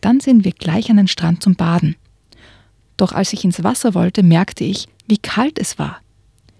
Dann 0.00 0.20
sind 0.20 0.44
wir 0.44 0.52
gleich 0.52 0.90
an 0.90 0.96
den 0.96 1.08
Strand 1.08 1.42
zum 1.42 1.56
Baden. 1.56 1.96
Doch 2.96 3.12
als 3.12 3.32
ich 3.32 3.44
ins 3.44 3.64
Wasser 3.64 3.94
wollte, 3.94 4.22
merkte 4.22 4.64
ich, 4.64 4.86
wie 5.06 5.18
kalt 5.18 5.58
es 5.58 5.78
war. 5.78 6.00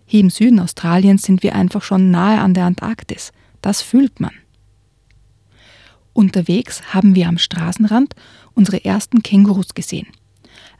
Hier 0.06 0.20
im 0.20 0.30
Süden 0.30 0.60
Australiens 0.60 1.22
sind 1.22 1.42
wir 1.42 1.54
einfach 1.54 1.82
schon 1.82 2.10
nahe 2.10 2.40
an 2.40 2.54
der 2.54 2.66
Antarktis. 2.66 3.32
Das 3.62 3.80
fühlt 3.80 4.20
man. 4.20 4.32
Unterwegs 6.12 6.82
haben 6.94 7.14
wir 7.14 7.28
am 7.28 7.38
Straßenrand 7.38 8.14
unsere 8.54 8.84
ersten 8.84 9.22
Kängurus 9.22 9.74
gesehen. 9.74 10.06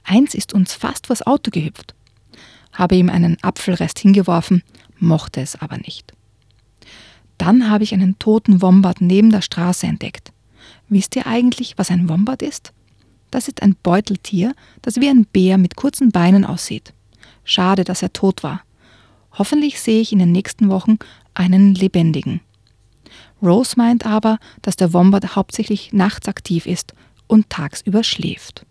Eins 0.04 0.34
ist 0.34 0.52
uns 0.52 0.74
fast 0.74 1.06
vors 1.08 1.26
Auto 1.26 1.50
gehüpft. 1.50 1.94
Habe 2.72 2.96
ihm 2.96 3.08
einen 3.08 3.42
Apfelrest 3.42 3.98
hingeworfen, 3.98 4.62
mochte 4.98 5.40
es 5.40 5.56
aber 5.56 5.78
nicht. 5.78 6.12
Dann 7.38 7.68
habe 7.68 7.84
ich 7.84 7.94
einen 7.94 8.18
toten 8.18 8.62
Wombat 8.62 9.00
neben 9.00 9.30
der 9.30 9.42
Straße 9.42 9.86
entdeckt. 9.86 10.32
Wisst 10.88 11.16
ihr 11.16 11.26
eigentlich, 11.26 11.74
was 11.76 11.90
ein 11.90 12.08
Wombat 12.08 12.42
ist? 12.42 12.72
Das 13.30 13.48
ist 13.48 13.62
ein 13.62 13.74
Beuteltier, 13.82 14.54
das 14.82 14.96
wie 15.00 15.08
ein 15.08 15.26
Bär 15.26 15.58
mit 15.58 15.74
kurzen 15.74 16.10
Beinen 16.10 16.44
aussieht. 16.44 16.92
Schade, 17.42 17.82
dass 17.82 18.02
er 18.02 18.12
tot 18.12 18.42
war. 18.42 18.62
Hoffentlich 19.36 19.80
sehe 19.80 20.00
ich 20.00 20.12
in 20.12 20.20
den 20.20 20.30
nächsten 20.30 20.68
Wochen 20.68 20.98
einen 21.34 21.74
lebendigen. 21.74 22.40
Rose 23.42 23.74
meint 23.76 24.06
aber, 24.06 24.38
dass 24.62 24.76
der 24.76 24.92
Wombat 24.92 25.34
hauptsächlich 25.34 25.92
nachts 25.92 26.28
aktiv 26.28 26.66
ist 26.66 26.94
und 27.26 27.50
tagsüber 27.50 28.04
schläft. 28.04 28.64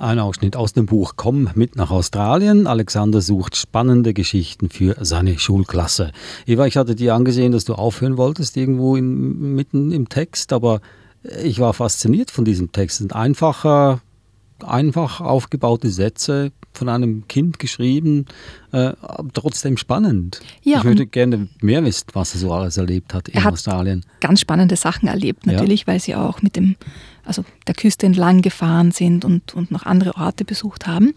Ein 0.00 0.18
Ausschnitt 0.18 0.54
aus 0.54 0.74
dem 0.74 0.84
Buch 0.84 1.14
Komm 1.16 1.48
mit 1.54 1.76
nach 1.76 1.90
Australien. 1.90 2.66
Alexander 2.66 3.22
sucht 3.22 3.56
spannende 3.56 4.12
Geschichten 4.12 4.68
für 4.68 4.96
seine 5.00 5.38
Schulklasse. 5.38 6.12
Eva, 6.44 6.66
ich 6.66 6.76
hatte 6.76 6.94
dir 6.94 7.14
angesehen, 7.14 7.52
dass 7.52 7.64
du 7.64 7.72
aufhören 7.74 8.18
wolltest 8.18 8.54
irgendwo 8.58 8.96
in, 8.96 9.54
mitten 9.54 9.92
im 9.92 10.10
Text, 10.10 10.52
aber 10.52 10.82
ich 11.42 11.58
war 11.58 11.72
fasziniert 11.72 12.30
von 12.30 12.44
diesem 12.44 12.70
Text. 12.70 13.00
Ein 13.00 13.12
einfacher, 13.12 14.02
einfach 14.62 15.20
aufgebaute 15.20 15.90
Sätze 15.90 16.52
von 16.72 16.88
einem 16.88 17.26
Kind 17.28 17.58
geschrieben, 17.58 18.26
äh, 18.72 18.92
trotzdem 19.32 19.76
spannend. 19.76 20.40
Ja, 20.62 20.78
ich 20.78 20.84
würde 20.84 21.06
gerne 21.06 21.48
mehr 21.60 21.84
wissen, 21.84 22.06
was 22.12 22.34
er 22.34 22.40
so 22.40 22.52
alles 22.52 22.76
erlebt 22.76 23.14
hat 23.14 23.28
in 23.28 23.34
er 23.34 23.44
hat 23.44 23.52
Australien. 23.52 24.04
Ganz 24.20 24.40
spannende 24.40 24.76
Sachen 24.76 25.08
erlebt, 25.08 25.46
natürlich, 25.46 25.82
ja. 25.82 25.86
weil 25.88 26.00
sie 26.00 26.14
auch 26.14 26.42
mit 26.42 26.56
dem, 26.56 26.76
also 27.24 27.44
der 27.66 27.74
Küste 27.74 28.06
entlang 28.06 28.42
gefahren 28.42 28.90
sind 28.90 29.24
und, 29.24 29.54
und 29.54 29.70
noch 29.70 29.84
andere 29.84 30.16
Orte 30.16 30.44
besucht 30.44 30.86
haben. 30.86 31.14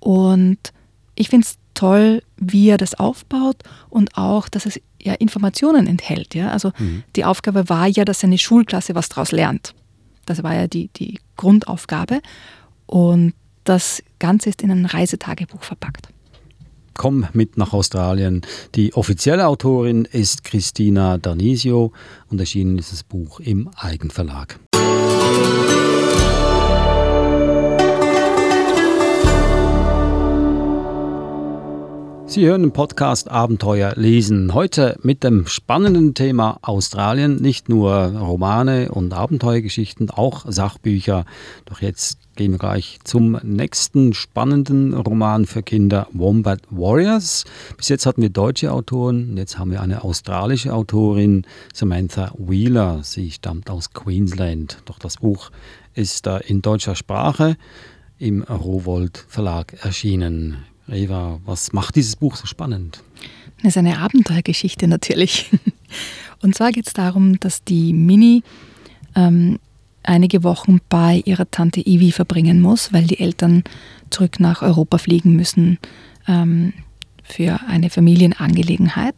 Und 0.00 0.72
ich 1.14 1.28
finde 1.28 1.46
es 1.46 1.58
toll, 1.74 2.22
wie 2.36 2.68
er 2.68 2.76
das 2.76 2.94
aufbaut 2.94 3.56
und 3.88 4.16
auch, 4.16 4.48
dass 4.48 4.66
es 4.66 4.80
ja 5.00 5.14
Informationen 5.14 5.86
enthält. 5.86 6.34
Ja? 6.34 6.50
Also 6.50 6.72
mhm. 6.78 7.04
die 7.16 7.24
Aufgabe 7.24 7.68
war 7.68 7.86
ja, 7.86 8.04
dass 8.04 8.20
seine 8.20 8.38
Schulklasse 8.38 8.94
was 8.94 9.08
daraus 9.08 9.32
lernt. 9.32 9.74
Das 10.26 10.42
war 10.42 10.54
ja 10.54 10.66
die, 10.66 10.88
die 10.88 11.18
Grundaufgabe. 11.36 12.20
Und 12.90 13.34
das 13.62 14.02
Ganze 14.18 14.48
ist 14.48 14.62
in 14.62 14.72
ein 14.72 14.84
Reisetagebuch 14.84 15.62
verpackt. 15.62 16.08
Komm 16.94 17.24
mit 17.32 17.56
nach 17.56 17.72
Australien. 17.72 18.42
Die 18.74 18.94
offizielle 18.94 19.46
Autorin 19.46 20.06
ist 20.06 20.42
Christina 20.42 21.16
Danisio 21.16 21.92
und 22.30 22.40
erschienen 22.40 22.78
ist 22.78 22.90
das 22.90 23.04
Buch 23.04 23.38
im 23.38 23.70
Eigenverlag. 23.76 24.58
Sie 32.26 32.46
hören 32.46 32.62
den 32.62 32.72
Podcast 32.72 33.28
Abenteuer 33.28 33.92
lesen. 33.96 34.54
Heute 34.54 34.96
mit 35.02 35.24
dem 35.24 35.48
spannenden 35.48 36.14
Thema 36.14 36.58
Australien. 36.62 37.42
Nicht 37.42 37.68
nur 37.68 37.92
Romane 37.92 38.92
und 38.92 39.12
Abenteuergeschichten, 39.12 40.10
auch 40.10 40.44
Sachbücher. 40.46 41.24
Doch 41.64 41.82
jetzt 41.82 42.18
gehen 42.40 42.52
wir 42.52 42.58
gleich 42.58 42.98
zum 43.04 43.38
nächsten 43.42 44.14
spannenden 44.14 44.94
Roman 44.94 45.44
für 45.44 45.62
Kinder, 45.62 46.08
Wombat 46.12 46.62
Warriors. 46.70 47.44
Bis 47.76 47.90
jetzt 47.90 48.06
hatten 48.06 48.22
wir 48.22 48.30
deutsche 48.30 48.72
Autoren, 48.72 49.36
jetzt 49.36 49.58
haben 49.58 49.70
wir 49.70 49.82
eine 49.82 50.04
australische 50.04 50.72
Autorin, 50.72 51.44
Samantha 51.74 52.32
Wheeler. 52.38 53.00
Sie 53.02 53.30
stammt 53.30 53.68
aus 53.68 53.92
Queensland. 53.92 54.78
Doch 54.86 54.98
das 54.98 55.18
Buch 55.18 55.50
ist 55.92 56.26
in 56.46 56.62
deutscher 56.62 56.94
Sprache 56.94 57.58
im 58.18 58.42
Rowold 58.44 59.22
Verlag 59.28 59.74
erschienen. 59.84 60.64
Eva, 60.88 61.40
was 61.44 61.74
macht 61.74 61.96
dieses 61.96 62.16
Buch 62.16 62.36
so 62.36 62.46
spannend? 62.46 63.02
Das 63.58 63.72
ist 63.72 63.76
eine 63.76 63.98
Abenteuergeschichte 63.98 64.88
natürlich. 64.88 65.50
Und 66.40 66.54
zwar 66.54 66.72
geht 66.72 66.86
es 66.86 66.94
darum, 66.94 67.38
dass 67.38 67.64
die 67.64 67.92
Mini 67.92 68.42
ähm, 69.14 69.58
einige 70.02 70.42
Wochen 70.44 70.80
bei 70.88 71.22
ihrer 71.24 71.50
Tante 71.50 71.80
Ivi 71.80 72.12
verbringen 72.12 72.60
muss, 72.60 72.92
weil 72.92 73.04
die 73.04 73.20
Eltern 73.20 73.64
zurück 74.10 74.40
nach 74.40 74.62
Europa 74.62 74.98
fliegen 74.98 75.36
müssen 75.36 75.78
ähm, 76.26 76.72
für 77.22 77.60
eine 77.68 77.90
Familienangelegenheit. 77.90 79.14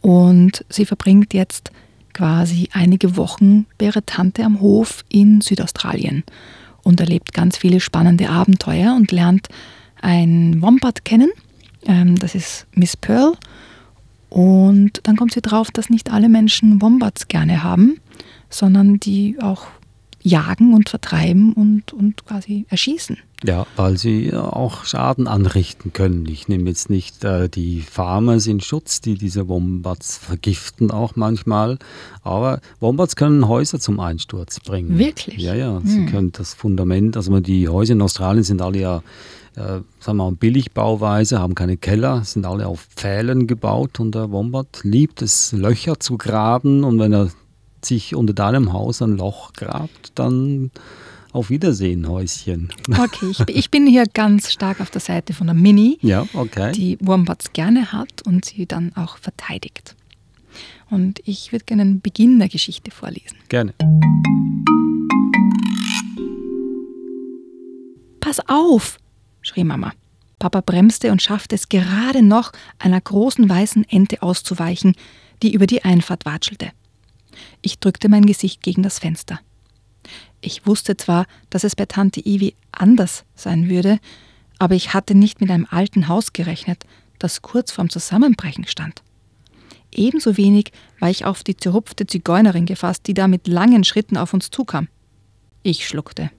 Und 0.00 0.64
sie 0.68 0.84
verbringt 0.84 1.34
jetzt 1.34 1.70
quasi 2.12 2.68
einige 2.72 3.16
Wochen 3.16 3.66
bei 3.78 3.86
ihrer 3.86 4.04
Tante 4.04 4.44
am 4.44 4.60
Hof 4.60 5.04
in 5.08 5.40
Südaustralien 5.40 6.24
und 6.82 7.00
erlebt 7.00 7.32
ganz 7.32 7.56
viele 7.56 7.80
spannende 7.80 8.28
Abenteuer 8.28 8.94
und 8.94 9.12
lernt 9.12 9.48
ein 10.00 10.60
Wombat 10.60 11.04
kennen. 11.04 11.30
Ähm, 11.86 12.16
das 12.16 12.34
ist 12.34 12.66
Miss 12.74 12.96
Pearl. 12.96 13.34
Und 14.28 15.00
dann 15.04 15.16
kommt 15.16 15.32
sie 15.32 15.42
drauf, 15.42 15.70
dass 15.70 15.90
nicht 15.90 16.10
alle 16.10 16.28
Menschen 16.28 16.80
Wombats 16.80 17.28
gerne 17.28 17.62
haben, 17.62 17.98
sondern 18.48 18.98
die 18.98 19.36
auch 19.40 19.66
jagen 20.22 20.74
und 20.74 20.88
vertreiben 20.88 21.52
und, 21.52 21.92
und 21.92 22.24
quasi 22.24 22.66
erschießen. 22.68 23.18
Ja, 23.44 23.66
weil 23.74 23.98
sie 23.98 24.32
auch 24.34 24.84
Schaden 24.84 25.26
anrichten 25.26 25.92
können. 25.92 26.26
Ich 26.26 26.46
nehme 26.46 26.68
jetzt 26.68 26.90
nicht 26.90 27.24
äh, 27.24 27.48
die 27.48 27.80
Farmers 27.80 28.46
in 28.46 28.60
Schutz, 28.60 29.00
die 29.00 29.16
diese 29.16 29.48
Wombats 29.48 30.16
vergiften 30.16 30.92
auch 30.92 31.16
manchmal, 31.16 31.78
aber 32.22 32.60
Wombats 32.78 33.16
können 33.16 33.48
Häuser 33.48 33.80
zum 33.80 33.98
Einsturz 33.98 34.60
bringen. 34.60 34.96
Wirklich? 34.96 35.38
Ja, 35.38 35.54
ja, 35.54 35.76
hm. 35.76 35.86
sie 35.86 36.06
können 36.06 36.30
das 36.30 36.54
Fundament, 36.54 37.16
also 37.16 37.40
die 37.40 37.68
Häuser 37.68 37.94
in 37.94 38.02
Australien 38.02 38.44
sind 38.44 38.62
alle 38.62 38.78
ja 38.78 39.02
äh, 39.56 39.80
sagen 40.00 40.16
wir 40.18 40.30
mal, 40.30 40.32
Billigbauweise, 40.32 41.38
haben 41.38 41.54
keine 41.54 41.76
Keller, 41.76 42.24
sind 42.24 42.46
alle 42.46 42.66
auf 42.66 42.86
Pfählen 42.96 43.46
gebaut 43.46 44.00
und 44.00 44.14
der 44.14 44.30
Wombat 44.30 44.80
liebt 44.82 45.20
es, 45.20 45.52
Löcher 45.52 46.00
zu 46.00 46.16
graben 46.16 46.84
und 46.84 46.98
wenn 46.98 47.12
er 47.12 47.28
sich 47.84 48.14
unter 48.14 48.32
deinem 48.32 48.72
Haus 48.72 49.02
ein 49.02 49.16
Loch 49.16 49.52
grabt, 49.52 50.12
dann 50.14 50.70
Auf 51.32 51.48
Wiedersehen, 51.48 52.06
Häuschen. 52.08 52.70
Okay, 52.90 53.30
ich, 53.30 53.40
ich, 53.48 53.70
bin 53.70 53.86
hier 53.86 54.04
ganz 54.04 54.52
stark 54.52 54.82
auf 54.82 54.90
der 54.90 55.00
Seite 55.00 55.32
von 55.32 55.46
der 55.46 55.54
Mini, 55.54 55.98
ja, 56.02 56.26
okay. 56.34 56.72
die 56.72 56.98
Wombats 57.00 57.54
gerne 57.54 57.90
hat 57.90 58.20
und 58.26 58.44
sie 58.44 58.66
dann 58.66 58.94
auch 58.96 59.16
verteidigt. 59.16 59.96
Und 60.90 61.20
ich 61.24 61.50
würde 61.52 61.64
gerne 61.64 61.84
den 61.84 62.00
Beginn 62.02 62.38
der 62.38 62.50
Geschichte 62.50 62.90
vorlesen. 62.90 63.38
Gerne. 63.48 63.72
Pass 68.20 68.40
auf, 68.46 68.98
schrie 69.40 69.64
Mama. 69.64 69.92
Papa 70.38 70.60
bremste 70.60 71.12
und 71.12 71.22
schaffte 71.22 71.54
es 71.54 71.70
gerade 71.70 72.22
noch, 72.22 72.52
einer 72.78 73.00
großen 73.00 73.48
weißen 73.48 73.84
Ente 73.88 74.22
auszuweichen, 74.22 74.96
die 75.42 75.54
über 75.54 75.66
die 75.66 75.82
Einfahrt 75.82 76.26
watschelte. 76.26 76.72
Ich 77.60 77.78
drückte 77.78 78.08
mein 78.08 78.26
Gesicht 78.26 78.62
gegen 78.62 78.82
das 78.82 78.98
Fenster. 78.98 79.40
Ich 80.40 80.66
wusste 80.66 80.96
zwar, 80.96 81.26
dass 81.50 81.64
es 81.64 81.76
bei 81.76 81.86
Tante 81.86 82.20
Ivi 82.26 82.54
anders 82.72 83.24
sein 83.34 83.68
würde, 83.68 83.98
aber 84.58 84.74
ich 84.74 84.94
hatte 84.94 85.14
nicht 85.14 85.40
mit 85.40 85.50
einem 85.50 85.66
alten 85.70 86.08
Haus 86.08 86.32
gerechnet, 86.32 86.84
das 87.18 87.42
kurz 87.42 87.70
vorm 87.70 87.90
Zusammenbrechen 87.90 88.66
stand. 88.66 89.02
Ebenso 89.94 90.36
wenig 90.36 90.72
war 90.98 91.10
ich 91.10 91.24
auf 91.24 91.44
die 91.44 91.56
zerrupfte 91.56 92.06
Zigeunerin 92.06 92.66
gefasst, 92.66 93.06
die 93.06 93.14
da 93.14 93.28
mit 93.28 93.46
langen 93.46 93.84
Schritten 93.84 94.16
auf 94.16 94.32
uns 94.34 94.50
zukam. 94.50 94.88
Ich 95.62 95.86
schluckte. 95.86 96.30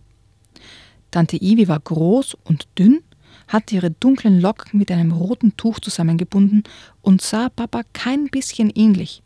Tante 1.11 1.37
Ivi 1.41 1.67
war 1.67 1.79
groß 1.79 2.35
und 2.43 2.67
dünn, 2.77 3.01
hatte 3.47 3.75
ihre 3.75 3.91
dunklen 3.91 4.41
Locken 4.41 4.79
mit 4.79 4.91
einem 4.91 5.11
roten 5.11 5.55
Tuch 5.55 5.79
zusammengebunden 5.79 6.63
und 7.01 7.21
sah 7.21 7.49
Papa 7.49 7.83
kein 7.93 8.25
bisschen 8.25 8.69
ähnlich. 8.71 9.21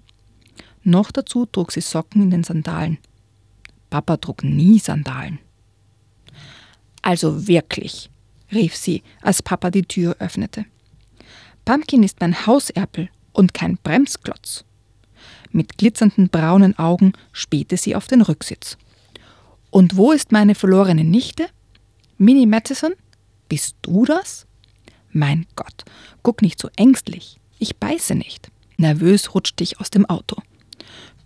Noch 0.88 1.12
dazu 1.12 1.46
trug 1.46 1.74
sie 1.74 1.82
Socken 1.82 2.22
in 2.22 2.30
den 2.30 2.46
Sandalen. 2.46 2.98
Papa 3.90 4.16
trug 4.16 4.46
nie 4.46 4.80
Sandalen. 4.80 5.38
Also 7.02 7.46
wirklich, 7.46 8.10
rief 8.54 8.74
sie, 8.74 9.04
als 9.22 9.44
Papa 9.44 9.70
die 9.70 9.82
Tür 9.82 10.16
öffnete. 10.20 10.64
Pumpkin 11.66 12.04
ist 12.04 12.22
mein 12.22 12.48
Hauserpel 12.48 13.10
und 13.34 13.54
kein 13.54 13.78
Bremsklotz. 13.84 14.64
Mit 15.52 15.78
glitzernden 15.78 16.30
braunen 16.30 16.80
Augen 16.80 17.12
spähte 17.34 17.76
sie 17.76 17.94
auf 17.94 18.08
den 18.08 18.22
Rücksitz. 18.22 18.78
Und 19.70 19.98
wo 19.98 20.14
ist 20.14 20.32
meine 20.32 20.56
verlorene 20.56 21.04
Nichte? 21.04 21.50
Minnie 22.18 22.46
Mattison? 22.46 22.94
Bist 23.50 23.76
du 23.82 24.06
das? 24.06 24.48
Mein 25.12 25.48
Gott, 25.58 25.84
guck 26.24 26.42
nicht 26.42 26.62
so 26.62 26.70
ängstlich. 26.78 27.42
Ich 27.60 27.76
beiße 27.76 28.16
nicht. 28.16 28.50
Nervös 28.78 29.36
rutschte 29.36 29.66
ich 29.66 29.82
aus 29.82 29.90
dem 29.90 30.06
Auto. 30.06 30.38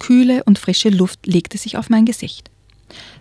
Kühle 0.01 0.43
und 0.45 0.57
frische 0.57 0.89
Luft 0.89 1.27
legte 1.27 1.59
sich 1.59 1.77
auf 1.77 1.91
mein 1.91 2.05
Gesicht. 2.05 2.49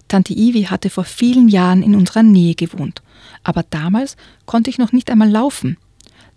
Tante 0.09 0.33
Ivi 0.33 0.63
hatte 0.65 0.89
vor 0.89 1.05
vielen 1.05 1.49
Jahren 1.49 1.83
in 1.83 1.95
unserer 1.95 2.23
Nähe 2.23 2.55
gewohnt, 2.55 3.03
aber 3.45 3.65
damals 3.69 4.17
konnte 4.47 4.71
ich 4.71 4.79
noch 4.79 4.91
nicht 4.91 5.11
einmal 5.11 5.29
laufen. 5.29 5.77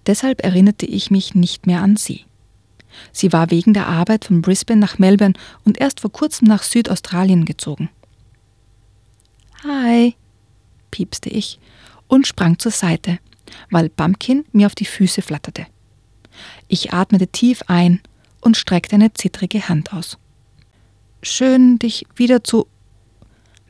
Deshalb 0.05 0.43
erinnerte 0.43 0.85
ich 0.85 1.09
mich 1.09 1.33
nicht 1.33 1.65
mehr 1.65 1.81
an 1.81 1.95
sie. 1.95 2.25
Sie 3.13 3.31
war 3.31 3.51
wegen 3.51 3.73
der 3.73 3.87
Arbeit 3.87 4.25
von 4.25 4.41
Brisbane 4.41 4.81
nach 4.81 4.99
Melbourne 4.99 5.35
und 5.63 5.79
erst 5.79 6.01
vor 6.01 6.11
kurzem 6.11 6.49
nach 6.49 6.61
Südaustralien 6.61 7.45
gezogen. 7.45 7.89
Hi, 9.63 10.13
piepste 10.91 11.29
ich 11.29 11.57
und 12.07 12.27
sprang 12.27 12.59
zur 12.59 12.73
Seite, 12.73 13.17
weil 13.71 13.87
Pumpkin 13.87 14.43
mir 14.51 14.67
auf 14.67 14.75
die 14.75 14.85
Füße 14.85 15.21
flatterte. 15.21 15.67
Ich 16.67 16.91
atmete 16.91 17.27
tief 17.27 17.63
ein 17.67 18.01
und 18.41 18.57
streckte 18.57 18.95
eine 18.95 19.13
zittrige 19.13 19.69
Hand 19.69 19.93
aus. 19.93 20.17
Schön, 21.23 21.79
dich 21.79 22.05
wieder 22.15 22.43
zu 22.43 22.67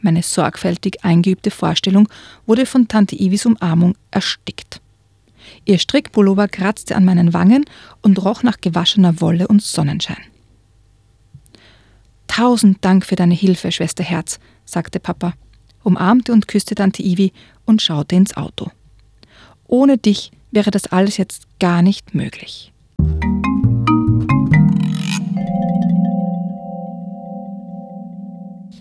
meine 0.01 0.21
sorgfältig 0.21 1.05
eingeübte 1.05 1.49
Vorstellung 1.49 2.09
wurde 2.45 2.65
von 2.65 2.89
Tante 2.89 3.15
Ivis 3.15 3.45
Umarmung 3.45 3.95
erstickt. 4.11 4.81
Ihr 5.63 5.79
Strickpullover 5.79 6.49
kratzte 6.49 6.95
an 6.95 7.05
meinen 7.05 7.33
Wangen 7.33 7.63
und 8.01 8.23
roch 8.23 8.43
nach 8.43 8.59
gewaschener 8.59 9.21
Wolle 9.21 9.47
und 9.47 9.61
Sonnenschein. 9.61 10.25
Tausend 12.27 12.83
Dank 12.83 13.05
für 13.05 13.15
deine 13.15 13.33
Hilfe, 13.33 13.71
Schwester 13.71 14.03
Herz, 14.03 14.39
sagte 14.65 14.99
Papa, 14.99 15.33
umarmte 15.83 16.33
und 16.33 16.49
küsste 16.49 16.75
Tante 16.75 17.01
Ivi 17.01 17.31
und 17.65 17.81
schaute 17.81 18.15
ins 18.15 18.35
Auto. 18.35 18.71
Ohne 19.67 19.97
dich 19.97 20.31
wäre 20.51 20.71
das 20.71 20.87
alles 20.87 21.15
jetzt 21.15 21.47
gar 21.59 21.81
nicht 21.81 22.13
möglich. 22.13 22.72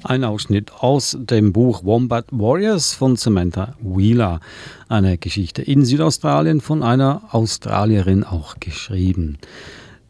Ein 0.04 0.24
Ausschnitt 0.24 0.72
aus 0.72 1.16
dem 1.18 1.52
Buch 1.52 1.84
Wombat 1.84 2.26
Warriors 2.32 2.92
von 2.92 3.16
Samantha 3.16 3.76
Wheeler. 3.80 4.40
Eine 4.88 5.16
Geschichte 5.16 5.62
in 5.62 5.84
Südaustralien 5.84 6.60
von 6.60 6.82
einer 6.82 7.22
Australierin 7.30 8.24
auch 8.24 8.56
geschrieben. 8.58 9.38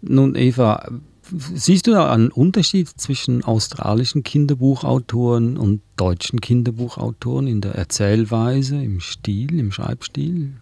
Nun, 0.01 0.35
Eva, 0.35 0.89
siehst 1.55 1.87
du 1.87 1.93
da 1.93 2.11
einen 2.11 2.31
Unterschied 2.31 2.89
zwischen 2.89 3.45
australischen 3.45 4.23
Kinderbuchautoren 4.23 5.59
und 5.59 5.83
deutschen 5.97 6.41
Kinderbuchautoren 6.41 7.47
in 7.47 7.61
der 7.61 7.75
Erzählweise, 7.75 8.83
im 8.83 9.01
Stil, 9.01 9.59
im 9.59 9.73
Schreibstil? 9.73 10.55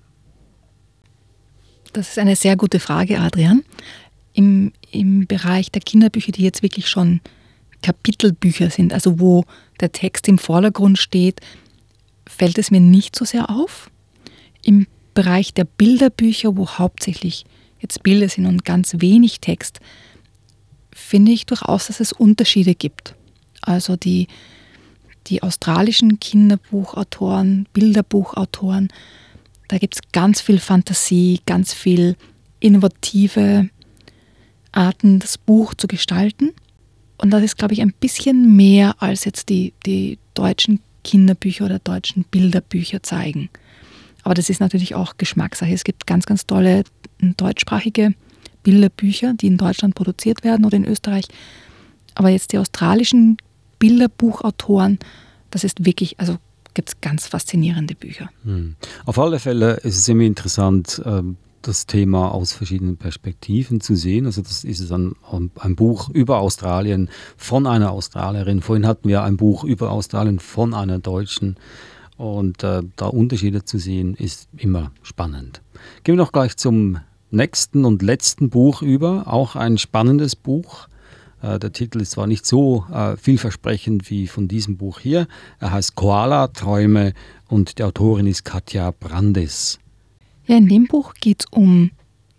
Das 1.93 2.11
ist 2.11 2.19
eine 2.19 2.37
sehr 2.37 2.57
gute 2.57 2.81
Frage, 2.81 3.21
Adrian. 3.21 3.63
Im, 4.33 4.73
im 4.91 5.27
Bereich 5.27 5.71
der 5.71 5.83
Kinderbücher, 5.83 6.33
die 6.33 6.43
jetzt 6.43 6.63
wirklich 6.63 6.89
schon 6.89 7.21
Kapitelbücher 7.83 8.71
sind, 8.71 8.93
also 8.93 9.21
wo 9.21 9.45
der 9.81 9.93
Text 9.93 10.29
im 10.29 10.39
Vordergrund 10.39 10.99
steht, 10.99 11.41
fällt 12.27 12.59
es 12.59 12.71
mir 12.71 12.81
nicht 12.81 13.17
so 13.17 13.25
sehr 13.25 13.51
auf. 13.51 13.91
Im 14.63 14.87
Bereich 15.15 15.55
der 15.55 15.65
Bilderbücher, 15.65 16.57
wo 16.57 16.69
hauptsächlich 16.69 17.45
jetzt 17.81 18.03
Bilder 18.03 18.29
sind 18.29 18.47
und 18.47 18.65
ganz 18.65 18.97
wenig 18.99 19.41
Text, 19.41 19.81
finde 20.93 21.33
ich 21.33 21.47
durchaus, 21.47 21.87
dass 21.87 22.01
es 22.01 22.13
Unterschiede 22.13 22.75
gibt. 22.75 23.15
Also 23.63 23.97
die, 23.97 24.29
die 25.27 25.43
australischen 25.43 26.21
Kinderbuchautoren, 26.21 27.67
Bilderbuchautoren, 27.73 28.89
da 29.69 29.79
gibt 29.79 29.95
es 29.95 30.01
ganz 30.13 30.41
viel 30.41 30.59
Fantasie, 30.59 31.41
ganz 31.47 31.73
viel 31.73 32.17
innovative 32.59 33.69
Arten, 34.73 35.19
das 35.19 35.39
Buch 35.39 35.75
zu 35.75 35.87
gestalten. 35.87 36.51
Und 37.21 37.31
das 37.31 37.43
ist, 37.43 37.59
glaube 37.59 37.75
ich, 37.75 37.83
ein 37.83 37.93
bisschen 37.93 38.57
mehr 38.57 38.95
als 39.03 39.25
jetzt 39.25 39.51
die, 39.51 39.75
die 39.85 40.19
deutschen 40.35 40.81
Kinderbücher 41.05 41.67
oder 41.67 41.79
deutschen 41.79 42.25
Bilderbücher 42.25 43.03
zeigen. 43.03 43.51
Aber 44.23 44.35
das 44.35 44.49
ist 44.51 44.61
natürlich 44.61 44.95
auch 44.95 45.17
Geschmackssache. 45.19 45.73
Es 45.73 45.85
gibt 45.85 46.07
ganz, 46.07 46.27
ganz 46.27 46.47
tolle 46.47 46.85
deutschsprachige 47.21 48.15
Bilderbücher, 48.63 49.35
die 49.35 49.49
in 49.49 49.57
Deutschland 49.59 49.95
produziert 49.95 50.45
werden 50.45 50.65
oder 50.65 50.77
in 50.77 50.87
Österreich. 50.87 51.27
Aber 52.15 52.31
jetzt 52.31 52.53
die 52.53 52.59
australischen 52.59 53.37
Bilderbuchautoren, 53.79 54.99
das 55.51 55.65
ist 55.65 55.85
wirklich, 55.85 56.19
also 56.21 56.37
gibt 56.75 56.89
es 56.89 57.01
ganz 57.01 57.27
faszinierende 57.27 57.95
Bücher. 57.95 58.31
Hm. 58.45 58.77
Auf 59.05 59.19
alle 59.19 59.39
Fälle 59.39 59.75
ist 59.83 59.99
es 59.99 60.09
immer 60.09 60.23
interessant, 60.23 61.03
ähm, 61.05 61.37
das 61.63 61.87
Thema 61.87 62.33
aus 62.33 62.53
verschiedenen 62.53 62.97
Perspektiven 62.97 63.81
zu 63.81 63.95
sehen. 63.95 64.27
Also 64.27 64.43
das 64.43 64.65
ist 64.65 64.91
ein, 64.93 65.15
ein 65.59 65.77
Buch 65.77 66.09
über 66.11 66.39
Australien 66.39 67.11
von 67.37 67.67
einer 67.67 67.91
Australierin. 67.91 68.63
Vorhin 68.63 68.87
hatten 68.87 69.09
wir 69.09 69.23
ein 69.23 69.37
Buch 69.37 69.65
über 69.65 69.91
Australien 69.91 70.39
von 70.39 70.75
einer 70.75 70.99
Deutschen. 70.99 71.57
Und 72.17 72.63
äh, 72.63 72.83
da 72.97 73.07
Unterschiede 73.07 73.65
zu 73.65 73.79
sehen, 73.79 74.15
ist 74.15 74.49
immer 74.57 74.93
spannend. 75.03 75.63
Gehen 76.05 76.17
wir 76.17 76.23
noch 76.23 76.33
gleich 76.33 76.57
zum 76.57 76.99
nächsten 77.31 77.85
und 77.85 78.03
letzten 78.03 78.51
Buch 78.51 78.83
über. 78.83 79.25
Auch 79.27 79.57
ein 79.57 79.79
spannendes 79.79 80.37
Buch. 80.37 80.89
Äh, 81.43 81.59
der 81.59 81.73
Titel 81.73 82.01
ist 82.01 82.13
zwar 82.13 82.27
nicht 82.27 82.45
so 82.47 82.85
äh, 82.93 83.17
vielversprechend 83.17 84.11
wie 84.11 84.27
von 84.27 84.49
diesem 84.49 84.77
Buch 84.77 85.01
hier. 85.01 85.29
Er 85.59 85.73
heißt 85.73 85.95
Koala-Träume 85.95 87.15
und 87.49 87.79
die 87.79 87.85
Autorin 87.85 88.27
ist 88.27 88.45
Katja 88.45 88.91
Brandes. 88.91 89.79
Ja, 90.51 90.57
in 90.57 90.67
dem 90.67 90.89
Buch 90.89 91.15
geht 91.21 91.45
es 91.45 91.47
um 91.53 91.93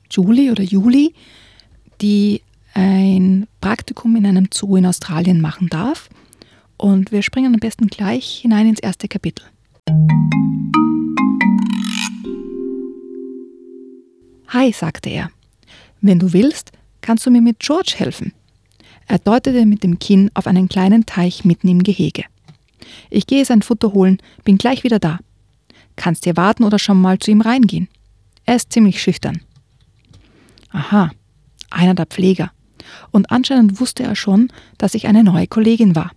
Julie 0.09 0.51
oder 0.51 0.63
Julie, 0.63 1.13
die 2.01 2.41
ein 2.73 3.47
Praktikum 3.61 4.17
in 4.17 4.25
einem 4.25 4.49
Zoo 4.53 4.75
in 4.75 4.85
Australien 4.85 5.39
machen 5.39 5.69
darf. 5.69 6.09
Und 6.75 7.13
wir 7.13 7.21
springen 7.21 7.53
am 7.53 7.61
besten 7.61 7.87
gleich 7.87 8.39
hinein 8.41 8.67
ins 8.67 8.81
erste 8.81 9.07
Kapitel. 9.07 9.45
Hi, 14.49 14.73
sagte 14.73 15.09
er. 15.09 15.31
Wenn 16.01 16.19
du 16.19 16.33
willst, 16.33 16.73
kannst 16.99 17.25
du 17.25 17.31
mir 17.31 17.41
mit 17.41 17.59
George 17.59 17.93
helfen. 17.95 18.33
Er 19.07 19.19
deutete 19.19 19.65
mit 19.65 19.85
dem 19.85 19.99
Kinn 19.99 20.29
auf 20.33 20.47
einen 20.47 20.67
kleinen 20.67 21.05
Teich 21.05 21.45
mitten 21.45 21.69
im 21.69 21.81
Gehege. 21.81 22.25
Ich 23.09 23.25
gehe 23.25 23.45
sein 23.45 23.61
Futter 23.61 23.93
holen, 23.93 24.17
bin 24.43 24.57
gleich 24.57 24.83
wieder 24.83 24.99
da. 24.99 25.19
Kannst 25.95 26.25
dir 26.25 26.35
warten 26.35 26.65
oder 26.65 26.77
schon 26.77 26.99
mal 26.99 27.17
zu 27.17 27.31
ihm 27.31 27.39
reingehen. 27.39 27.87
Er 28.45 28.55
ist 28.55 28.71
ziemlich 28.71 29.01
schüchtern. 29.01 29.41
Aha, 30.71 31.11
einer 31.69 31.95
der 31.95 32.05
Pfleger. 32.05 32.51
Und 33.11 33.31
anscheinend 33.31 33.79
wusste 33.79 34.03
er 34.03 34.15
schon, 34.15 34.49
dass 34.77 34.95
ich 34.95 35.07
eine 35.07 35.23
neue 35.23 35.47
Kollegin 35.47 35.95
war. 35.95 36.11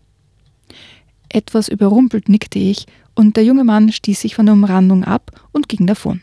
Etwas 1.28 1.68
überrumpelt 1.68 2.28
nickte 2.28 2.58
ich 2.58 2.87
und 3.14 3.37
der 3.37 3.44
junge 3.44 3.64
Mann 3.64 3.92
stieß 3.92 4.20
sich 4.20 4.34
von 4.34 4.46
der 4.46 4.54
Umrandung 4.54 5.04
ab 5.04 5.30
und 5.52 5.68
ging 5.68 5.87
davon. 5.87 6.20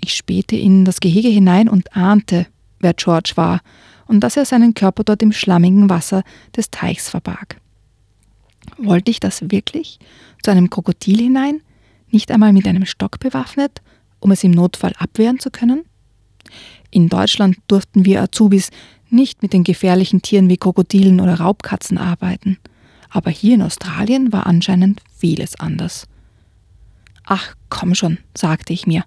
Ich 0.00 0.14
spähte 0.14 0.56
in 0.56 0.84
das 0.84 1.00
Gehege 1.00 1.28
hinein 1.28 1.68
und 1.68 1.94
ahnte, 1.94 2.46
wer 2.78 2.94
George 2.94 3.32
war 3.34 3.60
und 4.06 4.20
dass 4.20 4.36
er 4.36 4.46
seinen 4.46 4.74
Körper 4.74 5.04
dort 5.04 5.22
im 5.22 5.32
schlammigen 5.32 5.90
Wasser 5.90 6.22
des 6.56 6.70
Teichs 6.70 7.10
verbarg. 7.10 7.60
Wollte 8.78 9.10
ich 9.10 9.20
das 9.20 9.50
wirklich? 9.50 9.98
Zu 10.42 10.50
einem 10.50 10.70
Krokodil 10.70 11.18
hinein? 11.18 11.60
Nicht 12.10 12.30
einmal 12.30 12.52
mit 12.52 12.66
einem 12.66 12.86
Stock 12.86 13.20
bewaffnet, 13.20 13.82
um 14.20 14.30
es 14.30 14.44
im 14.44 14.52
Notfall 14.52 14.92
abwehren 14.98 15.38
zu 15.38 15.50
können? 15.50 15.84
In 16.90 17.08
Deutschland 17.08 17.56
durften 17.68 18.04
wir 18.04 18.22
Azubis 18.22 18.70
nicht 19.10 19.42
mit 19.42 19.52
den 19.52 19.64
gefährlichen 19.64 20.22
Tieren 20.22 20.48
wie 20.48 20.56
Krokodilen 20.56 21.20
oder 21.20 21.34
Raubkatzen 21.34 21.98
arbeiten. 21.98 22.58
Aber 23.08 23.30
hier 23.30 23.54
in 23.54 23.62
Australien 23.62 24.32
war 24.32 24.46
anscheinend 24.46 25.00
vieles 25.16 25.58
anders. 25.58 26.06
Ach, 27.24 27.54
komm 27.68 27.94
schon, 27.94 28.18
sagte 28.36 28.72
ich 28.72 28.86
mir. 28.86 29.04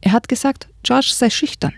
Er 0.00 0.12
hat 0.12 0.28
gesagt, 0.28 0.68
George 0.82 1.12
sei 1.12 1.30
schüchtern. 1.30 1.72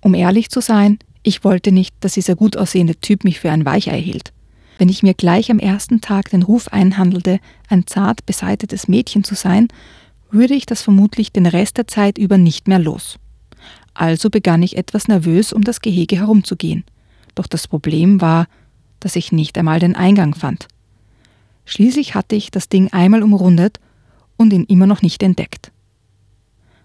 Um 0.00 0.14
ehrlich 0.14 0.50
zu 0.50 0.60
sein, 0.60 0.98
ich 1.22 1.44
wollte 1.44 1.72
nicht, 1.72 1.94
dass 2.00 2.14
dieser 2.14 2.36
gut 2.36 2.56
aussehende 2.56 2.96
Typ 2.96 3.24
mich 3.24 3.40
für 3.40 3.50
ein 3.50 3.64
Weichei 3.64 4.00
hielt. 4.00 4.32
Wenn 4.78 4.88
ich 4.88 5.02
mir 5.02 5.12
gleich 5.12 5.50
am 5.50 5.58
ersten 5.58 6.00
Tag 6.00 6.30
den 6.30 6.42
Ruf 6.42 6.68
einhandelte, 6.68 7.38
ein 7.68 7.86
zart 7.86 8.24
beseitetes 8.24 8.88
Mädchen 8.88 9.24
zu 9.24 9.34
sein, 9.34 9.68
würde 10.32 10.54
ich 10.54 10.66
das 10.66 10.82
vermutlich 10.82 11.32
den 11.32 11.46
Rest 11.46 11.76
der 11.76 11.86
Zeit 11.86 12.18
über 12.18 12.38
nicht 12.38 12.68
mehr 12.68 12.78
los. 12.78 13.18
Also 13.94 14.30
begann 14.30 14.62
ich 14.62 14.76
etwas 14.76 15.08
nervös 15.08 15.52
um 15.52 15.62
das 15.62 15.80
Gehege 15.80 16.16
herumzugehen. 16.16 16.84
Doch 17.34 17.46
das 17.46 17.68
Problem 17.68 18.20
war, 18.20 18.46
dass 19.00 19.16
ich 19.16 19.32
nicht 19.32 19.56
einmal 19.58 19.80
den 19.80 19.96
Eingang 19.96 20.34
fand. 20.34 20.68
Schließlich 21.64 22.14
hatte 22.14 22.36
ich 22.36 22.50
das 22.50 22.68
Ding 22.68 22.92
einmal 22.92 23.22
umrundet 23.22 23.78
und 24.36 24.52
ihn 24.52 24.64
immer 24.64 24.86
noch 24.86 25.02
nicht 25.02 25.22
entdeckt. 25.22 25.70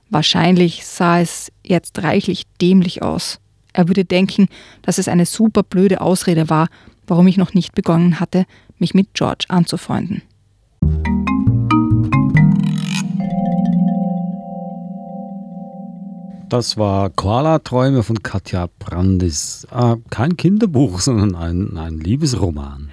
Wahrscheinlich 0.10 0.86
sah 0.86 1.20
es 1.20 1.52
jetzt 1.64 2.04
reichlich 2.04 2.44
dämlich 2.62 3.02
aus. 3.02 3.40
Er 3.74 3.88
würde 3.88 4.06
denken, 4.06 4.48
dass 4.82 4.98
es 4.98 5.08
eine 5.08 5.26
super 5.26 5.64
blöde 5.64 6.02
Ausrede 6.02 6.50
war, 6.50 6.68
warum 7.08 7.28
ich 7.28 7.38
noch 7.38 7.54
nicht 7.54 7.76
begonnen 7.76 8.20
hatte, 8.20 8.46
mich 8.78 8.94
mit 8.94 9.14
George 9.14 9.46
anzufreunden. 9.50 10.22
Das 16.50 16.78
war 16.78 17.10
Koala-Träume 17.10 18.04
von 18.04 18.22
Katja 18.22 18.70
Brandis. 18.80 19.68
Äh, 19.72 19.96
kein 20.10 20.38
Kinderbuch, 20.38 21.00
sondern 21.02 21.36
ein, 21.36 21.78
ein 21.78 22.00
Liebesroman. 22.00 22.92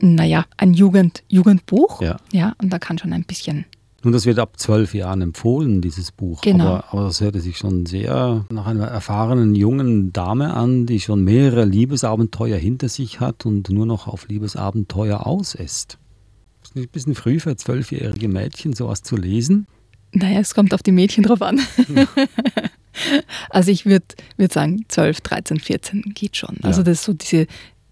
Naja, 0.00 0.46
ein 0.56 0.74
Jugend, 0.74 1.22
Jugendbuch. 1.28 2.02
Ja. 2.02 2.18
ja, 2.32 2.54
und 2.62 2.72
da 2.72 2.78
kann 2.78 2.98
schon 2.98 3.12
ein 3.12 3.24
bisschen 3.24 3.64
nun, 4.04 4.12
das 4.12 4.26
wird 4.26 4.38
ab 4.38 4.52
zwölf 4.58 4.94
Jahren 4.94 5.22
empfohlen, 5.22 5.80
dieses 5.80 6.12
Buch. 6.12 6.40
Genau. 6.42 6.66
Aber, 6.66 6.84
aber 6.92 7.04
das 7.04 7.20
hörte 7.20 7.40
sich 7.40 7.58
schon 7.58 7.84
sehr 7.84 8.44
nach 8.48 8.66
einer 8.66 8.86
erfahrenen 8.86 9.56
jungen 9.56 10.12
Dame 10.12 10.54
an, 10.54 10.86
die 10.86 11.00
schon 11.00 11.24
mehrere 11.24 11.64
Liebesabenteuer 11.64 12.56
hinter 12.58 12.88
sich 12.88 13.18
hat 13.18 13.44
und 13.44 13.70
nur 13.70 13.86
noch 13.86 14.06
auf 14.06 14.28
Liebesabenteuer 14.28 15.26
aus 15.26 15.56
ist. 15.56 15.98
Ist 16.62 16.76
nicht 16.76 16.90
ein 16.90 16.92
bisschen 16.92 17.14
früh 17.16 17.40
für 17.40 17.56
zwölfjährige 17.56 18.28
Mädchen, 18.28 18.72
sowas 18.72 19.02
zu 19.02 19.16
lesen? 19.16 19.66
Naja, 20.12 20.38
es 20.38 20.54
kommt 20.54 20.72
auf 20.74 20.82
die 20.84 20.92
Mädchen 20.92 21.24
drauf 21.24 21.42
an. 21.42 21.60
Ja. 21.88 22.06
also 23.50 23.70
ich 23.70 23.86
würde 23.86 24.06
würd 24.36 24.52
sagen, 24.52 24.84
12, 24.88 25.20
13, 25.20 25.60
14 25.60 26.02
geht 26.14 26.36
schon. 26.36 26.56
Also 26.62 26.80
ja. 26.80 26.84
das 26.84 26.98
ist 26.98 27.04
so 27.04 27.12
diese, 27.12 27.46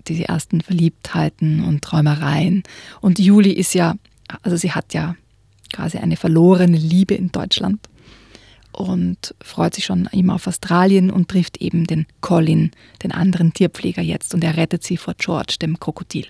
diese 0.08 0.28
ersten 0.28 0.60
Verliebtheiten 0.60 1.64
und 1.64 1.82
Träumereien. 1.82 2.62
Und 3.00 3.18
Juli 3.18 3.52
ist 3.52 3.74
ja, 3.74 3.94
also 4.42 4.56
sie 4.56 4.72
hat 4.72 4.94
ja 4.94 5.16
quasi 5.72 5.98
eine 5.98 6.16
verlorene 6.16 6.76
Liebe 6.76 7.14
in 7.14 7.32
Deutschland 7.32 7.80
und 8.72 9.34
freut 9.40 9.74
sich 9.74 9.84
schon 9.84 10.08
immer 10.12 10.34
auf 10.34 10.46
Australien 10.46 11.10
und 11.10 11.28
trifft 11.28 11.58
eben 11.58 11.86
den 11.86 12.06
Colin, 12.20 12.70
den 13.02 13.12
anderen 13.12 13.52
Tierpfleger 13.52 14.02
jetzt 14.02 14.34
und 14.34 14.44
er 14.44 14.56
rettet 14.56 14.84
sie 14.84 14.96
vor 14.96 15.14
George, 15.18 15.56
dem 15.60 15.80
Krokodil. 15.80 16.26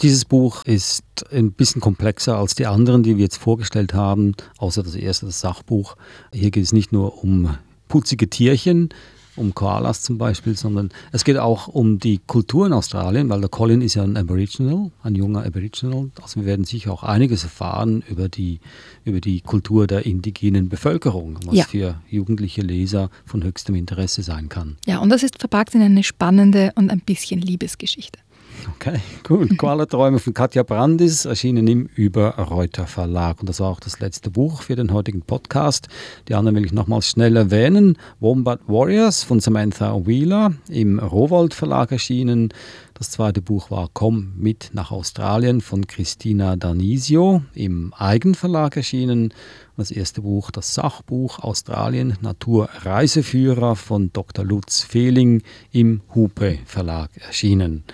Dieses 0.00 0.24
Buch 0.24 0.64
ist 0.64 1.04
ein 1.30 1.52
bisschen 1.52 1.80
komplexer 1.80 2.36
als 2.36 2.54
die 2.54 2.66
anderen, 2.66 3.02
die 3.02 3.16
wir 3.16 3.24
jetzt 3.24 3.36
vorgestellt 3.36 3.94
haben, 3.94 4.34
außer 4.58 4.82
das 4.82 4.94
erste, 4.94 5.26
das 5.26 5.40
Sachbuch. 5.40 5.96
Hier 6.32 6.50
geht 6.50 6.64
es 6.64 6.72
nicht 6.72 6.92
nur 6.92 7.22
um 7.22 7.56
putzige 7.92 8.30
Tierchen, 8.30 8.88
um 9.36 9.54
Koalas 9.54 10.00
zum 10.00 10.16
Beispiel, 10.16 10.56
sondern 10.56 10.88
es 11.12 11.24
geht 11.24 11.36
auch 11.36 11.68
um 11.68 11.98
die 11.98 12.20
Kultur 12.26 12.66
in 12.66 12.72
Australien, 12.72 13.28
weil 13.28 13.40
der 13.40 13.50
Colin 13.50 13.82
ist 13.82 13.96
ja 13.96 14.02
ein 14.02 14.16
Aboriginal, 14.16 14.90
ein 15.02 15.14
junger 15.14 15.44
Aboriginal. 15.44 16.10
Also 16.22 16.40
wir 16.40 16.46
werden 16.46 16.64
sicher 16.64 16.90
auch 16.90 17.02
einiges 17.02 17.44
erfahren 17.44 18.02
über 18.08 18.30
die, 18.30 18.60
über 19.04 19.20
die 19.20 19.42
Kultur 19.42 19.86
der 19.86 20.06
indigenen 20.06 20.70
Bevölkerung, 20.70 21.38
was 21.44 21.54
ja. 21.54 21.64
für 21.64 22.00
jugendliche 22.08 22.62
Leser 22.62 23.10
von 23.26 23.44
höchstem 23.44 23.74
Interesse 23.74 24.22
sein 24.22 24.48
kann. 24.48 24.78
Ja, 24.86 24.98
und 24.98 25.10
das 25.10 25.22
ist 25.22 25.38
verpackt 25.38 25.74
in 25.74 25.82
eine 25.82 26.02
spannende 26.02 26.72
und 26.76 26.90
ein 26.90 27.00
bisschen 27.00 27.42
Liebesgeschichte. 27.42 28.20
Okay, 28.68 29.00
gut. 29.22 29.56
Koala-Träume 29.58 30.18
von 30.18 30.34
Katja 30.34 30.62
Brandis 30.62 31.24
erschienen 31.24 31.66
im 31.66 31.86
Über-Reuter 31.94 32.86
Verlag. 32.86 33.40
Und 33.40 33.48
das 33.48 33.60
war 33.60 33.70
auch 33.70 33.80
das 33.80 34.00
letzte 34.00 34.30
Buch 34.30 34.62
für 34.62 34.76
den 34.76 34.92
heutigen 34.92 35.22
Podcast. 35.22 35.88
Die 36.28 36.34
anderen 36.34 36.56
will 36.56 36.64
ich 36.64 36.72
nochmals 36.72 37.08
schnell 37.08 37.36
erwähnen. 37.36 37.96
Wombat 38.20 38.60
Warriors 38.66 39.24
von 39.24 39.40
Samantha 39.40 40.06
Wheeler 40.06 40.52
im 40.68 40.98
Rowold 40.98 41.54
Verlag 41.54 41.92
erschienen. 41.92 42.52
Das 42.94 43.10
zweite 43.10 43.42
Buch 43.42 43.70
war 43.70 43.88
Komm 43.92 44.34
mit 44.36 44.70
nach 44.74 44.90
Australien 44.92 45.60
von 45.60 45.86
Christina 45.86 46.56
Danisio 46.56 47.42
im 47.54 47.92
Eigenverlag 47.94 48.76
erschienen. 48.76 49.34
Das 49.76 49.90
erste 49.90 50.22
Buch, 50.22 50.50
das 50.50 50.74
Sachbuch 50.74 51.40
Australien 51.40 52.16
Naturreiseführer 52.20 53.74
von 53.74 54.12
Dr. 54.12 54.44
Lutz 54.44 54.82
Fehling 54.82 55.42
im 55.72 56.02
Hupe 56.14 56.58
Verlag 56.66 57.10
erschienen. 57.16 57.84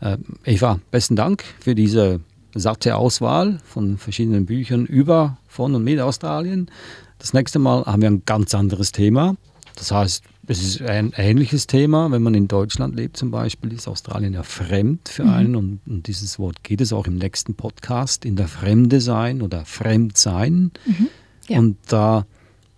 Äh, 0.00 0.18
Eva, 0.44 0.80
besten 0.90 1.16
Dank 1.16 1.44
für 1.60 1.74
diese 1.74 2.20
satte 2.54 2.96
Auswahl 2.96 3.58
von 3.64 3.98
verschiedenen 3.98 4.46
Büchern 4.46 4.86
über, 4.86 5.38
von 5.46 5.74
und 5.74 5.84
mit 5.84 6.00
Australien. 6.00 6.70
Das 7.18 7.32
nächste 7.32 7.58
Mal 7.58 7.84
haben 7.84 8.02
wir 8.02 8.10
ein 8.10 8.22
ganz 8.24 8.54
anderes 8.54 8.92
Thema. 8.92 9.36
Das 9.74 9.90
heißt, 9.90 10.24
es 10.48 10.62
ist 10.62 10.82
ein 10.82 11.12
ähnliches 11.16 11.66
Thema. 11.66 12.10
Wenn 12.10 12.22
man 12.22 12.34
in 12.34 12.48
Deutschland 12.48 12.94
lebt 12.94 13.16
zum 13.16 13.30
Beispiel, 13.30 13.72
ist 13.72 13.88
Australien 13.88 14.32
ja 14.32 14.42
fremd 14.42 15.08
für 15.08 15.24
mhm. 15.24 15.30
einen. 15.30 15.56
Und, 15.56 15.80
und, 15.86 16.06
dieses 16.06 16.38
Wort 16.38 16.62
geht 16.62 16.80
es 16.80 16.92
auch 16.92 17.06
im 17.06 17.16
nächsten 17.16 17.54
Podcast, 17.54 18.24
in 18.24 18.36
der 18.36 18.48
Fremde 18.48 19.00
sein 19.00 19.42
oder 19.42 19.64
Fremdsein. 19.64 20.72
Mhm. 20.86 21.08
Ja. 21.48 21.58
Und 21.58 21.76
da 21.88 22.26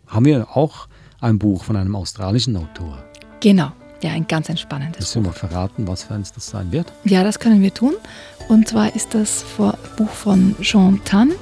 haben 0.07 0.24
wir 0.24 0.57
auch 0.57 0.88
ein 1.20 1.38
Buch 1.38 1.64
von 1.64 1.76
einem 1.76 1.94
australischen 1.94 2.57
Autor. 2.57 3.04
Genau. 3.40 3.72
Ja, 4.01 4.13
ein 4.13 4.27
ganz 4.29 4.49
entspannendes 4.49 5.01
Willst 5.01 5.15
du 5.17 5.21
mal 5.21 5.33
verraten, 5.33 5.89
was 5.89 6.05
für 6.05 6.15
eins 6.15 6.33
das 6.33 6.47
sein 6.47 6.71
wird? 6.71 6.93
Ja, 7.05 7.25
das 7.25 7.39
können 7.39 7.63
wir 7.63 7.75
tun. 7.75 7.95
Und 8.49 8.69
zwar 8.69 8.95
ist 8.95 9.15
das 9.15 9.45
Buch 9.97 10.11
von 10.11 10.55
Jean 10.61 11.01
Tan 11.05 11.33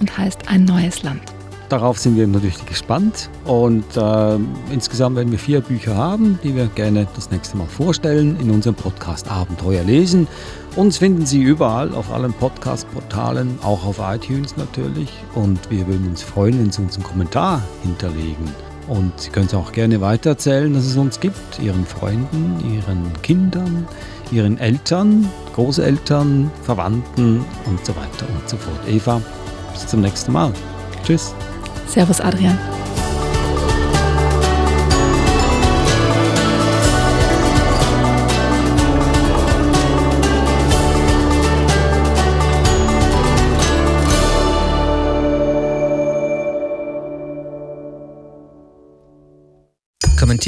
und 0.00 0.18
heißt 0.18 0.48
Ein 0.48 0.64
neues 0.64 1.02
Land. 1.02 1.22
Darauf 1.68 1.98
sind 1.98 2.16
wir 2.16 2.26
natürlich 2.26 2.64
gespannt 2.64 3.28
und 3.44 3.84
äh, 3.94 4.38
insgesamt 4.72 5.16
werden 5.16 5.30
wir 5.30 5.38
vier 5.38 5.60
Bücher 5.60 5.94
haben, 5.94 6.38
die 6.42 6.56
wir 6.56 6.66
gerne 6.68 7.06
das 7.14 7.30
nächste 7.30 7.58
Mal 7.58 7.66
vorstellen 7.66 8.40
in 8.40 8.50
unserem 8.50 8.74
Podcast 8.74 9.30
Abenteuer 9.30 9.84
lesen. 9.84 10.26
Uns 10.76 10.96
finden 10.96 11.26
Sie 11.26 11.42
überall 11.42 11.92
auf 11.92 12.10
allen 12.10 12.32
Podcast-Portalen, 12.32 13.58
auch 13.62 13.84
auf 13.84 14.00
iTunes 14.00 14.56
natürlich 14.56 15.10
und 15.34 15.70
wir 15.70 15.86
würden 15.86 16.08
uns 16.08 16.22
freuen, 16.22 16.58
wenn 16.58 16.72
Sie 16.72 16.80
uns 16.80 16.94
einen 16.94 17.04
Kommentar 17.04 17.62
hinterlegen. 17.82 18.46
Und 18.88 19.20
Sie 19.20 19.30
können 19.30 19.46
es 19.46 19.54
auch 19.54 19.72
gerne 19.72 20.00
weitererzählen, 20.00 20.72
dass 20.72 20.86
es 20.86 20.96
uns 20.96 21.20
gibt, 21.20 21.58
Ihren 21.60 21.84
Freunden, 21.84 22.58
Ihren 22.74 23.12
Kindern, 23.22 23.86
Ihren 24.30 24.58
Eltern, 24.58 25.28
Großeltern, 25.54 26.50
Verwandten 26.62 27.44
und 27.66 27.84
so 27.84 27.94
weiter 27.94 28.26
und 28.34 28.48
so 28.48 28.56
fort. 28.56 28.80
Eva, 28.88 29.20
bis 29.72 29.86
zum 29.86 30.00
nächsten 30.00 30.32
Mal. 30.32 30.52
Tschüss. 31.04 31.34
Servus, 31.86 32.20
Adrian. 32.20 32.58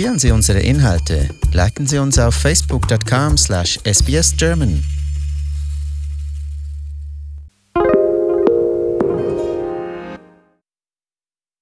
Kommentieren 0.00 0.18
Sie 0.18 0.30
unsere 0.30 0.60
Inhalte, 0.60 1.28
liken 1.52 1.86
Sie 1.86 1.98
uns 1.98 2.18
auf 2.18 2.34
facebook.com 2.34 3.36
slash 3.36 3.78